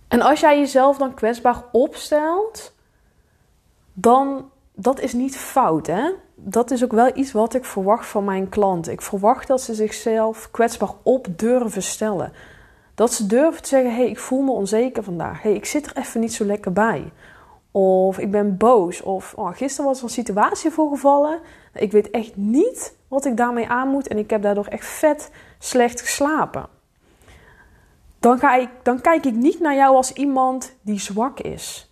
En 0.09 0.21
als 0.21 0.41
jij 0.41 0.59
jezelf 0.59 0.99
dan 0.99 1.15
kwetsbaar 1.15 1.63
opstelt, 1.73 2.75
dan 3.93 4.51
dat 4.75 5.01
is 5.01 5.13
niet 5.13 5.37
fout, 5.37 5.87
hè? 5.87 6.11
Dat 6.35 6.71
is 6.71 6.85
ook 6.85 6.93
wel 6.93 7.11
iets 7.15 7.33
wat 7.33 7.55
ik 7.55 7.65
verwacht 7.65 8.07
van 8.07 8.25
mijn 8.25 8.49
klanten. 8.49 8.93
Ik 8.93 9.03
verwacht 9.03 9.47
dat 9.47 9.61
ze 9.61 9.75
zichzelf 9.75 10.51
kwetsbaar 10.51 10.93
op 11.03 11.27
durven 11.37 11.83
stellen. 11.83 12.33
Dat 12.95 13.13
ze 13.13 13.27
durven 13.27 13.63
te 13.63 13.69
zeggen: 13.69 13.95
hey, 13.95 14.09
ik 14.09 14.19
voel 14.19 14.43
me 14.43 14.51
onzeker 14.51 15.03
vandaag. 15.03 15.43
hey, 15.43 15.55
ik 15.55 15.65
zit 15.65 15.87
er 15.87 15.97
even 15.97 16.21
niet 16.21 16.35
zo 16.35 16.45
lekker 16.45 16.73
bij. 16.73 17.13
Of 17.73 18.19
ik 18.19 18.31
ben 18.31 18.57
boos. 18.57 19.03
Of 19.03 19.35
oh, 19.37 19.57
gisteren 19.57 19.87
was 19.87 19.99
er 19.99 20.05
een 20.05 20.11
situatie 20.11 20.71
voorgevallen. 20.71 21.41
Ik 21.75 21.93
weet 21.93 22.11
echt 22.11 22.37
niet 22.37 22.97
wat 23.09 23.25
ik 23.25 23.37
daarmee 23.37 23.69
aan 23.69 23.89
moet. 23.89 24.09
En 24.09 24.19
ik 24.19 24.31
heb 24.31 24.43
daardoor 24.43 24.67
echt 24.67 24.87
vet 24.87 25.31
slecht 25.59 26.01
geslapen. 26.01 26.67
Dan, 28.19 28.39
ga 28.39 28.55
ik, 28.55 28.69
dan 28.83 29.01
kijk 29.01 29.25
ik 29.25 29.35
niet 29.35 29.61
naar 29.61 29.75
jou 29.75 29.97
als 29.97 30.13
iemand 30.13 30.75
die 30.81 31.01
zwak 31.01 31.41
is. 31.41 31.91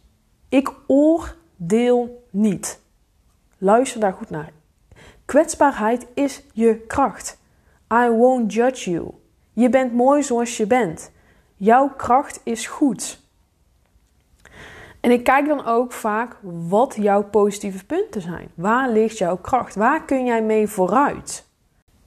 Ik 0.48 0.72
oordeel 0.86 2.24
niet. 2.30 2.80
Luister 3.58 4.00
daar 4.00 4.12
goed 4.12 4.30
naar. 4.30 4.52
Kwetsbaarheid 5.24 6.06
is 6.14 6.42
je 6.52 6.84
kracht. 6.86 7.38
I 7.92 8.08
won't 8.08 8.52
judge 8.52 8.90
you. 8.90 9.10
Je 9.52 9.68
bent 9.68 9.92
mooi 9.92 10.22
zoals 10.22 10.56
je 10.56 10.66
bent. 10.66 11.10
Jouw 11.56 11.88
kracht 11.96 12.40
is 12.44 12.66
goed. 12.66 13.20
En 15.00 15.10
ik 15.10 15.24
kijk 15.24 15.46
dan 15.46 15.66
ook 15.66 15.92
vaak 15.92 16.36
wat 16.68 16.96
jouw 17.00 17.22
positieve 17.22 17.86
punten 17.86 18.20
zijn. 18.20 18.50
Waar 18.54 18.90
ligt 18.90 19.18
jouw 19.18 19.36
kracht? 19.36 19.74
Waar 19.74 20.04
kun 20.04 20.24
jij 20.24 20.42
mee 20.42 20.68
vooruit? 20.68 21.48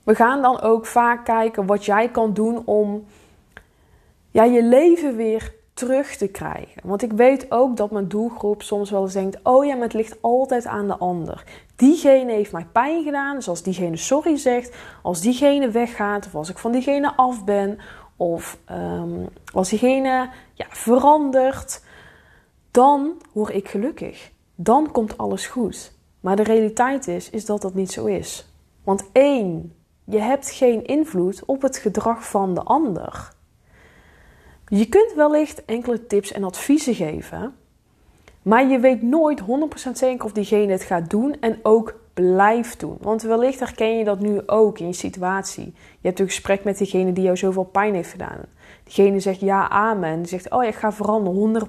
We 0.03 0.15
gaan 0.15 0.41
dan 0.41 0.61
ook 0.61 0.85
vaak 0.85 1.25
kijken 1.25 1.65
wat 1.65 1.85
jij 1.85 2.09
kan 2.09 2.33
doen 2.33 2.61
om 2.65 3.05
ja, 4.31 4.43
je 4.43 4.63
leven 4.63 5.15
weer 5.15 5.53
terug 5.73 6.15
te 6.15 6.27
krijgen. 6.27 6.81
Want 6.83 7.01
ik 7.01 7.11
weet 7.11 7.51
ook 7.51 7.77
dat 7.77 7.91
mijn 7.91 8.07
doelgroep 8.07 8.61
soms 8.61 8.89
wel 8.89 9.01
eens 9.01 9.13
denkt: 9.13 9.39
oh 9.43 9.65
ja, 9.65 9.73
maar 9.73 9.83
het 9.83 9.93
ligt 9.93 10.17
altijd 10.21 10.65
aan 10.65 10.87
de 10.87 10.97
ander. 10.97 11.43
Diegene 11.75 12.31
heeft 12.31 12.51
mij 12.51 12.67
pijn 12.71 13.03
gedaan. 13.03 13.35
Dus 13.35 13.47
als 13.47 13.63
diegene 13.63 13.97
sorry 13.97 14.37
zegt, 14.37 14.75
als 15.01 15.21
diegene 15.21 15.69
weggaat, 15.69 16.25
of 16.25 16.35
als 16.35 16.49
ik 16.49 16.57
van 16.57 16.71
diegene 16.71 17.13
af 17.15 17.43
ben, 17.43 17.79
of 18.17 18.57
um, 18.71 19.27
als 19.53 19.69
diegene 19.69 20.29
ja, 20.53 20.65
verandert, 20.69 21.83
dan 22.73 23.21
word 23.33 23.53
ik 23.53 23.67
gelukkig. 23.67 24.31
Dan 24.55 24.91
komt 24.91 25.17
alles 25.17 25.47
goed. 25.47 25.93
Maar 26.19 26.35
de 26.35 26.43
realiteit 26.43 27.07
is, 27.07 27.29
is 27.29 27.45
dat 27.45 27.61
dat 27.61 27.73
niet 27.73 27.91
zo 27.91 28.05
is. 28.05 28.47
Want 28.83 29.03
één, 29.11 29.73
je 30.03 30.19
hebt 30.19 30.51
geen 30.51 30.85
invloed 30.85 31.45
op 31.45 31.61
het 31.61 31.77
gedrag 31.77 32.29
van 32.29 32.53
de 32.53 32.61
ander. 32.61 33.31
Je 34.67 34.85
kunt 34.85 35.13
wellicht 35.15 35.65
enkele 35.65 36.07
tips 36.07 36.31
en 36.31 36.43
adviezen 36.43 36.95
geven, 36.95 37.55
maar 38.41 38.67
je 38.67 38.79
weet 38.79 39.01
nooit 39.01 39.41
100% 39.41 39.45
zeker 39.91 40.25
of 40.25 40.31
diegene 40.31 40.71
het 40.71 40.83
gaat 40.83 41.09
doen 41.09 41.35
en 41.39 41.59
ook 41.63 41.99
blijft 42.13 42.79
doen. 42.79 42.97
Want 43.01 43.21
wellicht 43.21 43.59
herken 43.59 43.97
je 43.97 44.03
dat 44.03 44.19
nu 44.19 44.41
ook 44.45 44.79
in 44.79 44.87
je 44.87 44.93
situatie. 44.93 45.73
Je 45.99 46.07
hebt 46.07 46.19
een 46.19 46.25
gesprek 46.25 46.63
met 46.63 46.77
diegene 46.77 47.13
die 47.13 47.23
jou 47.23 47.37
zoveel 47.37 47.63
pijn 47.63 47.93
heeft 47.93 48.11
gedaan. 48.11 48.39
Diegene 48.83 49.19
zegt 49.19 49.39
ja, 49.39 49.69
amen. 49.69 50.17
Die 50.17 50.27
zegt, 50.27 50.51
oh, 50.51 50.63
ik 50.63 50.75
ga 50.75 50.91
veranderen, 50.91 51.67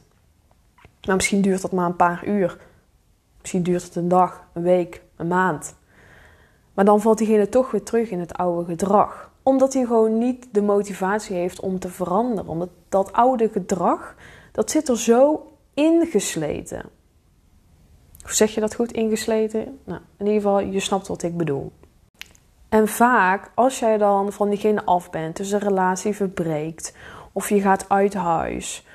100%. 0.00 0.05
Maar 1.06 1.16
misschien 1.16 1.40
duurt 1.40 1.62
dat 1.62 1.72
maar 1.72 1.86
een 1.86 1.96
paar 1.96 2.26
uur. 2.26 2.58
Misschien 3.40 3.62
duurt 3.62 3.82
het 3.82 3.96
een 3.96 4.08
dag, 4.08 4.44
een 4.52 4.62
week, 4.62 5.02
een 5.16 5.28
maand. 5.28 5.74
Maar 6.74 6.84
dan 6.84 7.00
valt 7.00 7.18
diegene 7.18 7.48
toch 7.48 7.70
weer 7.70 7.82
terug 7.82 8.10
in 8.10 8.20
het 8.20 8.34
oude 8.34 8.64
gedrag. 8.64 9.30
Omdat 9.42 9.74
hij 9.74 9.84
gewoon 9.84 10.18
niet 10.18 10.48
de 10.50 10.62
motivatie 10.62 11.36
heeft 11.36 11.60
om 11.60 11.78
te 11.78 11.88
veranderen. 11.88 12.50
Omdat 12.50 12.68
dat 12.88 13.12
oude 13.12 13.48
gedrag, 13.48 14.14
dat 14.52 14.70
zit 14.70 14.88
er 14.88 14.98
zo 14.98 15.52
ingesleten. 15.74 16.82
Hoe 18.22 18.34
zeg 18.34 18.54
je 18.54 18.60
dat 18.60 18.74
goed, 18.74 18.92
ingesleten? 18.92 19.78
Nou, 19.84 20.00
in 20.16 20.26
ieder 20.26 20.42
geval, 20.42 20.60
je 20.60 20.80
snapt 20.80 21.06
wat 21.06 21.22
ik 21.22 21.36
bedoel. 21.36 21.72
En 22.68 22.88
vaak, 22.88 23.50
als 23.54 23.78
jij 23.78 23.98
dan 23.98 24.32
van 24.32 24.48
diegene 24.48 24.84
af 24.84 25.10
bent, 25.10 25.36
dus 25.36 25.50
een 25.50 25.58
relatie 25.58 26.14
verbreekt, 26.14 26.96
of 27.32 27.48
je 27.48 27.60
gaat 27.60 27.88
uit 27.88 28.14
huis, 28.14 28.85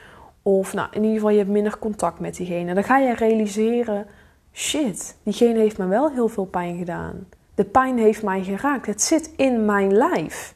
of 0.42 0.74
nou, 0.74 0.88
in 0.92 1.02
ieder 1.02 1.16
geval 1.16 1.30
je 1.30 1.38
hebt 1.38 1.50
minder 1.50 1.80
contact 1.80 2.20
met 2.20 2.36
diegene, 2.36 2.74
dan 2.74 2.84
ga 2.84 2.98
je 2.98 3.14
realiseren: 3.14 4.06
shit, 4.54 5.18
diegene 5.24 5.60
heeft 5.60 5.78
me 5.78 5.86
wel 5.86 6.12
heel 6.12 6.28
veel 6.28 6.46
pijn 6.46 6.78
gedaan. 6.78 7.28
De 7.56 7.64
pijn 7.64 7.98
heeft 7.98 8.24
mij 8.24 8.44
geraakt. 8.44 8.86
Het 8.86 9.02
zit 9.02 9.34
in 9.36 9.66
mijn 9.66 9.94
lijf. 9.94 10.56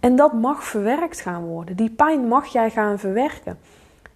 En 0.00 0.16
dat 0.16 0.32
mag 0.32 0.64
verwerkt 0.64 1.20
gaan 1.20 1.44
worden. 1.44 1.76
Die 1.76 1.90
pijn 1.90 2.28
mag 2.28 2.46
jij 2.46 2.70
gaan 2.70 2.98
verwerken. 2.98 3.58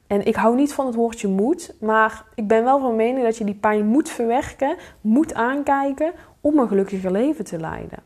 En 0.07 0.27
ik 0.27 0.35
hou 0.35 0.57
niet 0.57 0.73
van 0.73 0.87
het 0.87 0.95
woordje 0.95 1.29
moet, 1.29 1.75
maar 1.81 2.25
ik 2.35 2.47
ben 2.47 2.65
wel 2.65 2.81
van 2.81 2.97
mening 2.97 3.25
dat 3.25 3.37
je 3.37 3.45
die 3.45 3.55
pijn 3.55 3.87
moet 3.87 4.09
verwerken, 4.09 4.77
moet 5.01 5.35
aankijken 5.35 6.13
om 6.41 6.59
een 6.59 6.69
gelukkiger 6.69 7.13
leven 7.13 7.45
te 7.45 7.59
leiden. 7.59 7.99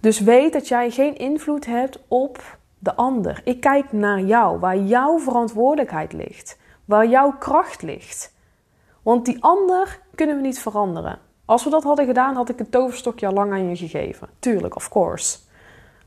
Dus 0.00 0.20
weet 0.20 0.52
dat 0.52 0.68
jij 0.68 0.90
geen 0.90 1.16
invloed 1.16 1.66
hebt 1.66 2.02
op 2.08 2.58
de 2.84 2.94
ander. 2.94 3.40
Ik 3.44 3.60
kijk 3.60 3.92
naar 3.92 4.20
jou, 4.20 4.58
waar 4.58 4.78
jouw 4.78 5.18
verantwoordelijkheid 5.18 6.12
ligt, 6.12 6.58
waar 6.84 7.06
jouw 7.06 7.32
kracht 7.38 7.82
ligt. 7.82 8.34
Want 9.02 9.24
die 9.24 9.42
ander 9.42 10.00
kunnen 10.14 10.36
we 10.36 10.42
niet 10.42 10.58
veranderen. 10.58 11.18
Als 11.44 11.64
we 11.64 11.70
dat 11.70 11.82
hadden 11.82 12.06
gedaan, 12.06 12.34
had 12.34 12.48
ik 12.48 12.60
een 12.60 12.70
toverstokje 12.70 13.26
al 13.26 13.32
lang 13.32 13.52
aan 13.52 13.68
je 13.68 13.76
gegeven. 13.76 14.28
Tuurlijk, 14.38 14.76
of 14.76 14.88
course. 14.88 15.38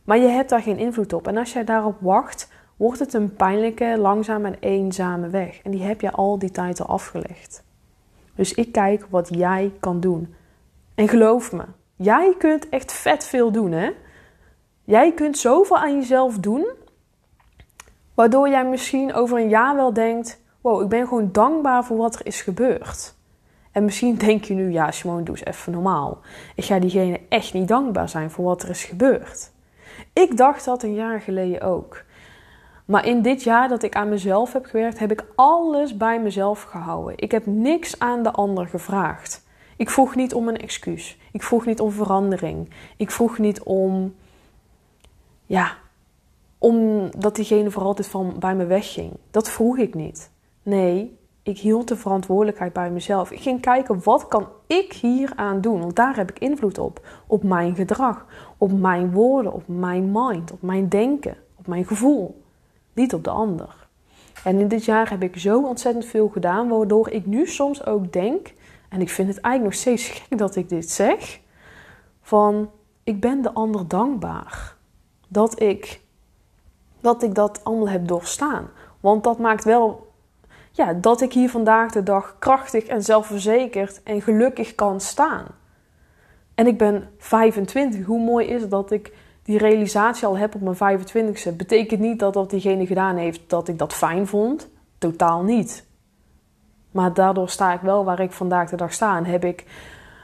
Maar 0.03 0.17
je 0.17 0.27
hebt 0.27 0.49
daar 0.49 0.61
geen 0.61 0.77
invloed 0.77 1.13
op. 1.13 1.27
En 1.27 1.37
als 1.37 1.53
jij 1.53 1.63
daarop 1.63 1.95
wacht, 1.99 2.51
wordt 2.75 2.99
het 2.99 3.13
een 3.13 3.35
pijnlijke, 3.35 3.95
langzame 3.97 4.47
en 4.47 4.57
eenzame 4.59 5.29
weg. 5.29 5.61
En 5.61 5.71
die 5.71 5.83
heb 5.83 6.01
je 6.01 6.11
al 6.11 6.39
die 6.39 6.51
tijd 6.51 6.81
al 6.81 6.87
afgelegd. 6.87 7.63
Dus 8.35 8.53
ik 8.53 8.71
kijk 8.71 9.05
wat 9.09 9.29
jij 9.31 9.73
kan 9.79 9.99
doen. 9.99 10.35
En 10.95 11.07
geloof 11.07 11.51
me, 11.51 11.63
jij 11.95 12.35
kunt 12.37 12.69
echt 12.69 12.91
vet 12.91 13.25
veel 13.25 13.51
doen, 13.51 13.71
hè? 13.71 13.91
Jij 14.87 15.13
kunt 15.13 15.37
zoveel 15.37 15.77
aan 15.77 15.95
jezelf 15.99 16.37
doen, 16.37 16.67
waardoor 18.13 18.49
jij 18.49 18.65
misschien 18.65 19.13
over 19.13 19.37
een 19.37 19.49
jaar 19.49 19.75
wel 19.75 19.93
denkt: 19.93 20.41
wow, 20.61 20.81
ik 20.81 20.87
ben 20.89 21.07
gewoon 21.07 21.29
dankbaar 21.31 21.85
voor 21.85 21.97
wat 21.97 22.15
er 22.15 22.25
is 22.25 22.41
gebeurd. 22.41 23.15
En 23.71 23.85
misschien 23.85 24.17
denk 24.27 24.43
je 24.43 24.53
nu, 24.53 24.71
ja, 24.71 24.91
Simone, 24.91 25.23
doe 25.23 25.35
eens 25.37 25.45
even 25.45 25.71
normaal. 25.71 26.19
Ik 26.55 26.63
ga 26.63 26.79
diegene 26.79 27.19
echt 27.29 27.53
niet 27.53 27.67
dankbaar 27.67 28.09
zijn 28.09 28.31
voor 28.31 28.45
wat 28.45 28.63
er 28.63 28.69
is 28.69 28.83
gebeurd. 28.83 29.51
Ik 30.13 30.37
dacht 30.37 30.65
dat 30.65 30.83
een 30.83 30.93
jaar 30.93 31.21
geleden 31.21 31.61
ook. 31.61 32.03
Maar 32.85 33.05
in 33.05 33.21
dit 33.21 33.43
jaar 33.43 33.69
dat 33.69 33.83
ik 33.83 33.95
aan 33.95 34.09
mezelf 34.09 34.53
heb 34.53 34.65
gewerkt, 34.65 34.99
heb 34.99 35.11
ik 35.11 35.25
alles 35.35 35.97
bij 35.97 36.21
mezelf 36.21 36.63
gehouden. 36.63 37.13
Ik 37.17 37.31
heb 37.31 37.45
niks 37.45 37.99
aan 37.99 38.23
de 38.23 38.31
ander 38.31 38.67
gevraagd. 38.67 39.45
Ik 39.77 39.89
vroeg 39.89 40.15
niet 40.15 40.33
om 40.33 40.47
een 40.47 40.57
excuus. 40.57 41.17
Ik 41.31 41.43
vroeg 41.43 41.65
niet 41.65 41.79
om 41.79 41.91
verandering. 41.91 42.69
Ik 42.97 43.11
vroeg 43.11 43.37
niet 43.37 43.63
om, 43.63 44.15
ja, 45.47 45.77
omdat 46.57 47.35
diegene 47.35 47.71
voor 47.71 47.83
altijd 47.83 48.07
van 48.07 48.35
bij 48.39 48.55
me 48.55 48.65
wegging. 48.65 49.11
Dat 49.31 49.49
vroeg 49.49 49.77
ik 49.77 49.93
niet. 49.93 50.31
Nee, 50.63 51.17
ik 51.43 51.57
hield 51.57 51.87
de 51.87 51.95
verantwoordelijkheid 51.95 52.73
bij 52.73 52.91
mezelf. 52.91 53.31
Ik 53.31 53.39
ging 53.39 53.61
kijken 53.61 54.03
wat 54.03 54.27
kan 54.27 54.47
ik 54.67 54.93
hier 54.93 55.31
aan 55.35 55.61
doen, 55.61 55.79
want 55.79 55.95
daar 55.95 56.15
heb 56.15 56.29
ik 56.29 56.39
invloed 56.39 56.77
op. 56.77 57.07
Op 57.27 57.43
mijn 57.43 57.75
gedrag, 57.75 58.25
op 58.57 58.71
mijn 58.71 59.11
woorden, 59.11 59.53
op 59.53 59.63
mijn 59.65 60.11
mind, 60.11 60.51
op 60.51 60.61
mijn 60.61 60.89
denken, 60.89 61.35
op 61.55 61.67
mijn 61.67 61.85
gevoel. 61.85 62.41
Niet 62.93 63.13
op 63.13 63.23
de 63.23 63.29
ander. 63.29 63.87
En 64.43 64.59
in 64.59 64.67
dit 64.67 64.85
jaar 64.85 65.09
heb 65.09 65.23
ik 65.23 65.37
zo 65.37 65.63
ontzettend 65.63 66.05
veel 66.05 66.27
gedaan, 66.27 66.67
waardoor 66.67 67.09
ik 67.09 67.25
nu 67.25 67.45
soms 67.45 67.85
ook 67.85 68.13
denk, 68.13 68.53
en 68.89 69.01
ik 69.01 69.09
vind 69.09 69.27
het 69.27 69.39
eigenlijk 69.39 69.73
nog 69.73 69.81
steeds 69.81 70.19
gek 70.19 70.37
dat 70.37 70.55
ik 70.55 70.69
dit 70.69 70.89
zeg, 70.89 71.39
van 72.21 72.69
ik 73.03 73.21
ben 73.21 73.41
de 73.41 73.53
ander 73.53 73.87
dankbaar. 73.87 74.76
Dat 75.27 75.61
ik 75.61 76.01
dat, 76.99 77.23
ik 77.23 77.35
dat 77.35 77.63
allemaal 77.63 77.89
heb 77.89 78.07
doorstaan. 78.07 78.69
Want 78.99 79.23
dat 79.23 79.39
maakt 79.39 79.63
wel 79.63 80.07
ja, 80.71 80.93
dat 80.93 81.21
ik 81.21 81.33
hier 81.33 81.49
vandaag 81.49 81.91
de 81.91 82.03
dag 82.03 82.35
krachtig 82.39 82.83
en 82.85 83.03
zelfverzekerd 83.03 84.03
en 84.03 84.21
gelukkig 84.21 84.75
kan 84.75 85.01
staan. 85.01 85.45
En 86.55 86.67
ik 86.67 86.77
ben 86.77 87.09
25. 87.17 88.05
Hoe 88.05 88.23
mooi 88.23 88.47
is 88.47 88.61
het 88.61 88.71
dat 88.71 88.91
ik 88.91 89.13
die 89.43 89.57
realisatie 89.57 90.27
al 90.27 90.37
heb 90.37 90.55
op 90.55 90.61
mijn 90.61 90.99
25ste? 90.99 91.55
Betekent 91.55 91.99
niet 91.99 92.19
dat 92.19 92.33
dat 92.33 92.49
diegene 92.49 92.85
gedaan 92.85 93.15
heeft 93.15 93.49
dat 93.49 93.67
ik 93.67 93.77
dat 93.77 93.93
fijn 93.93 94.27
vond. 94.27 94.69
Totaal 94.97 95.43
niet. 95.43 95.85
Maar 96.91 97.13
daardoor 97.13 97.49
sta 97.49 97.73
ik 97.73 97.81
wel 97.81 98.05
waar 98.05 98.19
ik 98.19 98.31
vandaag 98.31 98.69
de 98.69 98.75
dag 98.75 98.93
sta. 98.93 99.17
En 99.17 99.25
heb 99.25 99.43
ik 99.43 99.65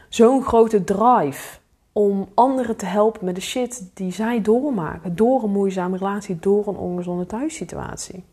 zo'n 0.10 0.44
grote 0.44 0.84
drive 0.84 1.60
om 1.94 2.28
anderen 2.34 2.76
te 2.76 2.86
helpen 2.86 3.26
met 3.26 3.36
de 3.36 3.42
shit 3.42 3.90
die 3.94 4.12
zij 4.12 4.42
doormaken. 4.42 5.16
Door 5.16 5.44
een 5.44 5.52
moeizame 5.52 5.98
relatie, 5.98 6.40
door 6.40 6.68
een 6.68 6.78
ongezonde 6.78 7.26
thuissituatie. 7.26 8.24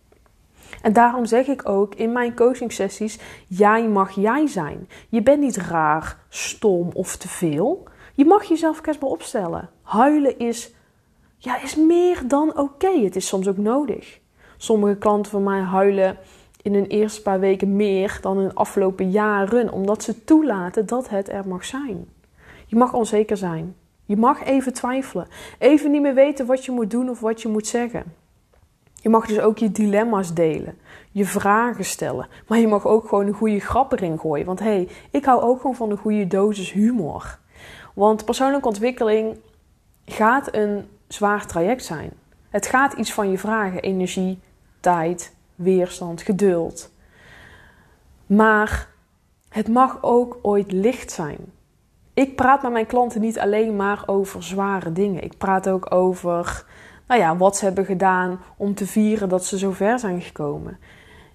En 0.83 0.93
daarom 0.93 1.27
zeg 1.27 1.47
ik 1.47 1.69
ook 1.69 1.95
in 1.95 2.13
mijn 2.13 2.35
coaching 2.35 2.73
sessies: 2.73 3.19
jij 3.47 3.89
mag 3.89 4.11
jij 4.11 4.47
zijn. 4.47 4.89
Je 5.09 5.23
bent 5.23 5.41
niet 5.41 5.57
raar, 5.57 6.19
stom 6.29 6.91
of 6.93 7.17
te 7.17 7.29
veel. 7.29 7.89
Je 8.15 8.25
mag 8.25 8.45
jezelf 8.45 8.81
kwetsbaar 8.81 9.11
opstellen. 9.11 9.69
Huilen 9.83 10.39
is, 10.39 10.75
ja, 11.39 11.63
is 11.63 11.77
meer 11.77 12.23
dan 12.27 12.59
oké. 12.59 13.01
Het 13.01 13.17
is 13.17 13.27
soms 13.27 13.49
ook 13.49 13.57
nodig. 13.57 14.21
Sommige 14.57 14.97
klanten 14.97 15.31
van 15.31 15.43
mij 15.43 15.61
huilen 15.61 16.19
in 16.63 16.75
hun 16.75 16.87
eerste 16.87 17.23
paar 17.23 17.41
weken 17.41 17.77
meer 17.77 18.19
dan 18.21 18.39
de 18.39 18.55
afgelopen 18.55 19.11
jaren, 19.11 19.73
omdat 19.73 20.03
ze 20.03 20.25
toelaten 20.25 20.87
dat 20.87 21.09
het 21.09 21.29
er 21.29 21.49
mag 21.49 21.65
zijn. 21.65 22.09
Je 22.71 22.77
mag 22.77 22.93
onzeker 22.93 23.37
zijn. 23.37 23.77
Je 24.05 24.17
mag 24.17 24.45
even 24.45 24.73
twijfelen. 24.73 25.27
Even 25.59 25.91
niet 25.91 26.03
meer 26.03 26.15
weten 26.15 26.47
wat 26.47 26.65
je 26.65 26.73
moet 26.73 26.91
doen 26.91 27.09
of 27.09 27.21
wat 27.21 27.43
je 27.43 27.49
moet 27.49 27.67
zeggen. 27.67 28.05
Je 29.03 29.09
mag 29.09 29.27
dus 29.27 29.41
ook 29.41 29.59
je 29.59 29.73
dilemma's 29.73 30.35
delen, 30.35 30.79
je 31.11 31.25
vragen 31.25 31.85
stellen, 31.85 32.29
maar 32.47 32.59
je 32.59 32.69
mag 32.69 32.87
ook 32.87 33.09
gewoon 33.09 33.27
een 33.27 33.35
goede 33.35 33.61
grap 33.61 33.93
erin 33.93 34.19
gooien. 34.19 34.47
Want 34.47 34.59
hé, 34.59 34.65
hey, 34.65 34.89
ik 35.11 35.25
hou 35.25 35.43
ook 35.43 35.61
gewoon 35.61 35.77
van 35.77 35.91
een 35.91 35.97
goede 35.97 36.27
dosis 36.27 36.73
humor. 36.73 37.39
Want 37.95 38.25
persoonlijke 38.25 38.69
ontwikkeling 38.69 39.37
gaat 40.05 40.55
een 40.55 40.89
zwaar 41.09 41.47
traject 41.47 41.85
zijn. 41.85 42.11
Het 42.49 42.67
gaat 42.67 42.93
iets 42.93 43.13
van 43.13 43.31
je 43.31 43.39
vragen: 43.39 43.83
energie, 43.83 44.39
tijd, 44.81 45.35
weerstand, 45.55 46.23
geduld. 46.23 46.91
Maar 48.27 48.89
het 49.49 49.69
mag 49.69 49.99
ook 50.01 50.39
ooit 50.43 50.73
licht 50.73 51.11
zijn. 51.13 51.39
Ik 52.15 52.37
praat 52.37 52.63
met 52.63 52.73
mijn 52.73 52.87
klanten 52.87 53.21
niet 53.21 53.39
alleen 53.39 53.77
maar 53.77 54.03
over 54.07 54.43
zware 54.43 54.93
dingen. 54.93 55.23
Ik 55.25 55.39
praat 55.39 55.69
ook 55.69 55.95
over 55.95 56.65
nou 57.07 57.21
ja, 57.21 57.37
wat 57.37 57.57
ze 57.57 57.65
hebben 57.65 57.85
gedaan 57.85 58.41
om 58.57 58.75
te 58.75 58.87
vieren 58.87 59.29
dat 59.29 59.45
ze 59.45 59.59
zo 59.59 59.71
ver 59.71 59.99
zijn 59.99 60.21
gekomen. 60.21 60.79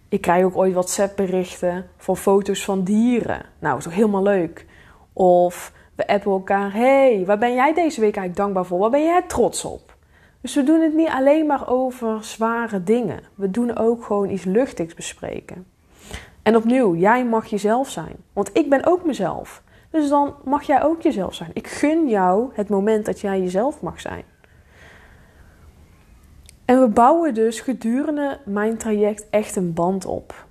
Ik 0.10 0.22
krijg 0.22 0.44
ook 0.44 0.58
ooit 0.58 0.74
WhatsApp-berichten 0.74 1.86
van 1.98 2.17
foto's 2.17 2.65
van 2.65 2.84
dieren. 2.84 3.46
Nou, 3.60 3.77
is 3.77 3.84
toch 3.84 3.94
helemaal 3.94 4.24
leuk. 4.24 4.65
Of 5.13 5.74
we 5.96 6.08
appen 6.08 6.32
elkaar: 6.32 6.74
hey, 6.74 7.24
waar 7.25 7.38
ben 7.38 7.53
jij 7.53 7.74
deze 7.74 8.00
week 8.01 8.15
eigenlijk 8.15 8.36
dankbaar 8.36 8.65
voor? 8.65 8.79
Waar 8.79 8.89
ben 8.89 9.03
jij 9.03 9.22
trots 9.22 9.65
op? 9.65 9.96
Dus 10.41 10.55
we 10.55 10.63
doen 10.63 10.82
het 10.82 10.94
niet 10.94 11.10
alleen 11.10 11.46
maar 11.46 11.70
over 11.70 12.24
zware 12.24 12.84
dingen. 12.84 13.20
We 13.36 13.51
doen 13.51 13.77
ook 13.77 14.03
gewoon 14.03 14.29
iets 14.29 14.44
luchtigs 14.44 14.94
bespreken. 14.94 15.65
En 16.44 16.55
opnieuw, 16.55 16.96
jij 16.96 17.25
mag 17.25 17.46
jezelf 17.46 17.89
zijn. 17.89 18.15
Want 18.34 18.50
ik 18.53 18.70
ben 18.70 18.86
ook 18.86 19.05
mezelf. 19.05 19.63
Dus 19.96 20.10
dan 20.10 20.36
mag 20.44 20.64
jij 20.64 20.84
ook 20.84 21.02
jezelf 21.02 21.34
zijn. 21.34 21.50
Ik 21.54 21.68
gun 21.68 22.10
jou 22.10 22.50
het 22.54 22.70
moment 22.70 23.06
dat 23.06 23.20
jij 23.20 23.40
jezelf 23.40 23.82
mag 23.82 24.02
zijn. 24.02 24.24
En 26.66 26.82
we 26.82 26.88
bouwen 26.88 27.34
dus 27.34 27.60
gedurende 27.60 28.40
mijn 28.46 28.78
traject 28.78 29.30
echt 29.30 29.56
een 29.56 29.74
band 29.74 30.06
op. 30.06 30.46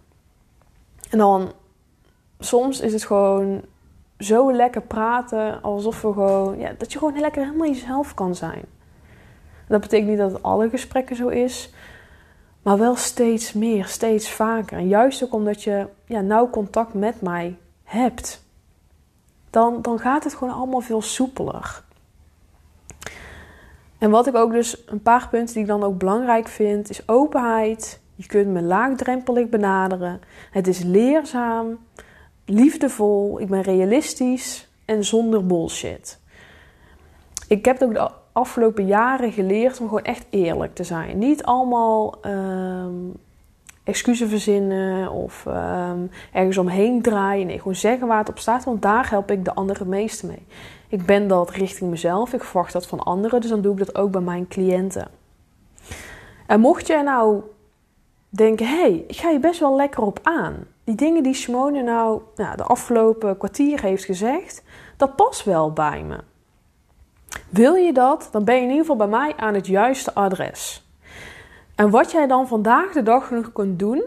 En 1.11 1.19
dan, 1.19 1.53
soms 2.39 2.81
is 2.81 2.93
het 2.93 3.05
gewoon 3.05 3.63
zo 4.19 4.53
lekker 4.53 4.83
praten, 4.83 5.63
alsof 5.63 6.03
we 6.03 6.13
gewoon, 6.13 6.59
ja, 6.59 6.75
dat 6.79 6.93
je 6.93 6.99
gewoon 6.99 7.21
lekker 7.21 7.45
helemaal 7.45 7.69
jezelf 7.69 8.15
kan 8.15 8.35
zijn. 8.35 8.65
Dat 9.69 9.81
betekent 9.81 10.09
niet 10.09 10.19
dat 10.19 10.33
het 10.33 10.43
alle 10.43 10.69
gesprekken 10.69 11.17
zo 11.17 11.29
is, 11.29 11.73
maar 12.63 12.79
wel 12.79 12.97
steeds 12.97 13.53
meer, 13.53 13.87
steeds 13.87 14.31
vaker. 14.31 14.79
En 14.79 14.89
juist 14.89 15.25
ook 15.25 15.35
omdat 15.35 15.63
je 15.63 15.87
ja, 16.07 16.21
nauw 16.21 16.51
contact 16.51 16.95
met 16.95 17.21
mij 17.21 17.57
hebt, 17.83 18.44
dan, 19.55 19.83
dan 19.83 19.99
gaat 19.99 20.25
het 20.25 20.35
gewoon 20.35 20.55
allemaal 20.55 20.81
veel 20.81 21.03
soepeler. 21.03 21.83
En 23.99 24.11
wat 24.11 24.27
ik 24.27 24.35
ook 24.35 24.53
dus, 24.53 24.83
een 24.87 25.03
paar 25.03 25.29
punten 25.29 25.55
die 25.55 25.63
ik 25.63 25.69
dan 25.69 25.83
ook 25.83 25.99
belangrijk 25.99 26.49
vind, 26.49 26.91
is 26.91 27.09
openheid. 27.09 28.01
Je 28.15 28.27
kunt 28.27 28.47
me 28.47 28.63
laagdrempelig 28.63 29.49
benaderen. 29.49 30.21
Het 30.51 30.67
is 30.67 30.83
leerzaam, 30.83 31.79
liefdevol, 32.45 33.41
ik 33.41 33.49
ben 33.49 33.61
realistisch 33.61 34.69
en 34.85 35.05
zonder 35.05 35.47
bullshit. 35.47 36.21
Ik 37.49 37.65
heb 37.65 37.83
ook 37.83 37.95
de 37.95 38.11
afgelopen 38.33 38.87
jaren 38.87 39.33
geleerd 39.33 39.81
om 39.81 39.89
gewoon 39.89 40.05
echt 40.05 40.27
eerlijk 40.31 40.75
te 40.75 40.85
zijn. 40.85 41.19
Niet 41.19 41.45
allemaal 41.45 42.19
um, 42.27 43.13
excuses 43.85 44.29
verzinnen 44.29 45.11
of 45.11 45.47
um, 45.47 46.11
ergens 46.33 46.59
omheen 46.59 47.03
draaien. 47.03 47.47
Nee, 47.47 47.59
gewoon 47.59 47.75
zeggen 47.75 48.07
waar 48.07 48.19
het 48.19 48.29
op 48.29 48.39
staat, 48.39 48.65
want 48.65 48.83
daar 48.83 49.11
help 49.11 49.31
ik 49.31 49.45
de 49.45 49.55
anderen 49.55 49.83
het 49.83 49.91
meeste 49.91 50.27
mee. 50.27 50.47
Ik 50.89 51.07
ben 51.07 51.29
dat 51.29 51.51
richting 51.51 51.91
mezelf, 51.91 52.33
ik 52.33 52.45
verwacht 52.45 52.73
dat 52.73 52.87
van 52.87 53.01
anderen, 53.01 53.41
dus 53.41 53.51
dan 53.51 53.61
doe 53.61 53.73
ik 53.73 53.79
dat 53.79 53.95
ook 53.95 54.11
bij 54.11 54.21
mijn 54.21 54.49
cliënten. 54.49 55.09
En 56.47 56.61
mocht 56.61 56.87
jij 56.87 57.03
nou 57.03 57.43
denken, 58.29 58.67
hé, 58.67 58.81
hey, 58.81 59.05
ik 59.07 59.17
ga 59.17 59.31
je 59.31 59.39
best 59.39 59.61
wel 59.61 59.77
lekker 59.77 60.03
op 60.03 60.19
aan. 60.23 60.67
Die 60.85 60.95
dingen 60.95 61.23
die 61.23 61.35
Simone 61.35 61.83
nou, 61.83 62.21
nou 62.37 62.57
de 62.57 62.63
afgelopen 62.63 63.37
kwartier 63.39 63.83
heeft 63.83 64.05
gezegd, 64.05 64.63
dat 64.97 65.17
past 65.17 65.45
wel 65.45 65.73
bij 65.73 66.03
me. 66.03 66.19
Wil 67.49 67.75
je 67.75 67.93
dat, 67.93 68.29
dan 68.33 68.45
ben 68.45 68.55
je 68.55 68.61
in 68.61 68.69
ieder 68.69 68.81
geval 68.81 68.97
bij 68.97 69.19
mij 69.19 69.33
aan 69.37 69.55
het 69.55 69.67
juiste 69.67 70.15
adres. 70.15 70.84
En 71.75 71.91
wat 71.91 72.13
jij 72.13 72.27
dan 72.27 72.49
vandaag 72.49 72.93
de 72.93 73.03
dag 73.03 73.31
nog 73.31 73.53
kunt 73.53 73.79
doen, 73.79 74.03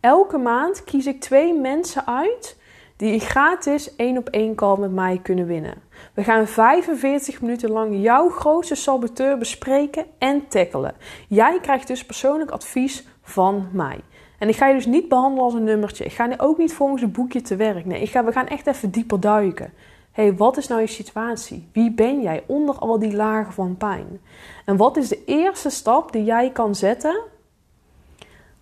elke 0.00 0.38
maand 0.38 0.84
kies 0.84 1.06
ik 1.06 1.20
twee 1.20 1.54
mensen 1.54 2.06
uit 2.06 2.58
die 2.96 3.20
gratis 3.20 3.96
één 3.96 4.16
op 4.16 4.28
één 4.28 4.54
call 4.54 4.78
met 4.78 4.92
mij 4.92 5.20
kunnen 5.22 5.46
winnen. 5.46 5.74
We 6.14 6.24
gaan 6.24 6.46
45 6.46 7.40
minuten 7.40 7.70
lang 7.70 8.02
jouw 8.02 8.28
grootste 8.28 8.74
saboteur 8.74 9.38
bespreken 9.38 10.06
en 10.18 10.48
tackelen. 10.48 10.94
Jij 11.28 11.58
krijgt 11.60 11.86
dus 11.86 12.04
persoonlijk 12.04 12.50
advies 12.50 13.06
van 13.22 13.68
mij. 13.72 14.00
En 14.38 14.48
ik 14.48 14.56
ga 14.56 14.66
je 14.66 14.74
dus 14.74 14.86
niet 14.86 15.08
behandelen 15.08 15.44
als 15.44 15.54
een 15.54 15.64
nummertje. 15.64 16.04
Ik 16.04 16.12
ga 16.12 16.34
ook 16.36 16.58
niet 16.58 16.74
volgens 16.74 17.02
een 17.02 17.12
boekje 17.12 17.40
te 17.40 17.56
werk. 17.56 17.84
Nee, 17.84 18.00
ik 18.00 18.10
ga, 18.10 18.24
we 18.24 18.32
gaan 18.32 18.48
echt 18.48 18.66
even 18.66 18.90
dieper 18.90 19.20
duiken. 19.20 19.72
Hey, 20.10 20.36
wat 20.36 20.56
is 20.56 20.66
nou 20.66 20.80
je 20.80 20.86
situatie? 20.86 21.68
Wie 21.72 21.92
ben 21.92 22.22
jij 22.22 22.44
onder 22.46 22.74
al 22.74 22.98
die 22.98 23.14
lagen 23.14 23.52
van 23.52 23.76
pijn? 23.76 24.20
En 24.64 24.76
wat 24.76 24.96
is 24.96 25.08
de 25.08 25.24
eerste 25.24 25.70
stap 25.70 26.12
die 26.12 26.24
jij 26.24 26.50
kan 26.50 26.74
zetten 26.74 27.20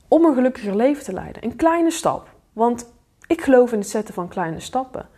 om 0.09 0.25
een 0.25 0.35
gelukkiger 0.35 0.77
leven 0.77 1.05
te 1.05 1.13
leiden? 1.13 1.45
Een 1.45 1.57
kleine 1.57 1.91
stap. 1.91 2.29
Want 2.53 2.93
ik 3.27 3.41
geloof 3.41 3.73
in 3.73 3.79
het 3.79 3.89
zetten 3.89 4.15
van 4.15 4.29
kleine 4.29 4.61
stappen. 4.61 5.09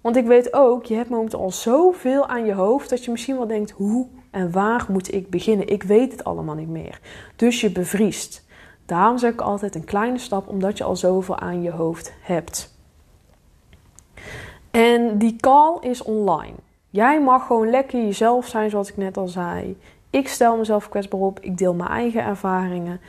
Want 0.00 0.16
ik 0.16 0.26
weet 0.26 0.52
ook, 0.52 0.84
je 0.84 0.94
hebt 0.94 1.10
momenteel 1.10 1.40
al 1.40 1.50
zoveel 1.50 2.26
aan 2.26 2.44
je 2.44 2.54
hoofd 2.54 2.90
dat 2.90 3.04
je 3.04 3.10
misschien 3.10 3.36
wel 3.36 3.46
denkt: 3.46 3.70
hoe 3.70 4.06
en 4.30 4.52
waar 4.52 4.86
moet 4.88 5.14
ik 5.14 5.30
beginnen? 5.30 5.68
Ik 5.68 5.82
weet 5.82 6.12
het 6.12 6.24
allemaal 6.24 6.54
niet 6.54 6.68
meer. 6.68 7.00
Dus 7.36 7.60
je 7.60 7.72
bevriest. 7.72 8.48
Daarom 8.86 9.18
zeg 9.18 9.32
ik 9.32 9.40
altijd 9.40 9.74
een 9.74 9.84
kleine 9.84 10.18
stap, 10.18 10.48
omdat 10.48 10.78
je 10.78 10.84
al 10.84 10.96
zoveel 10.96 11.38
aan 11.38 11.62
je 11.62 11.70
hoofd 11.70 12.12
hebt. 12.22 12.79
En 14.70 15.18
die 15.18 15.36
call 15.36 15.76
is 15.80 16.02
online. 16.02 16.54
Jij 16.90 17.22
mag 17.22 17.46
gewoon 17.46 17.70
lekker 17.70 18.00
jezelf 18.00 18.46
zijn, 18.46 18.70
zoals 18.70 18.88
ik 18.88 18.96
net 18.96 19.16
al 19.16 19.28
zei. 19.28 19.78
Ik 20.10 20.28
stel 20.28 20.56
mezelf 20.56 20.88
kwetsbaar 20.88 21.20
op, 21.20 21.40
ik 21.40 21.58
deel 21.58 21.74
mijn 21.74 21.90
eigen 21.90 22.24
ervaringen. 22.24 23.00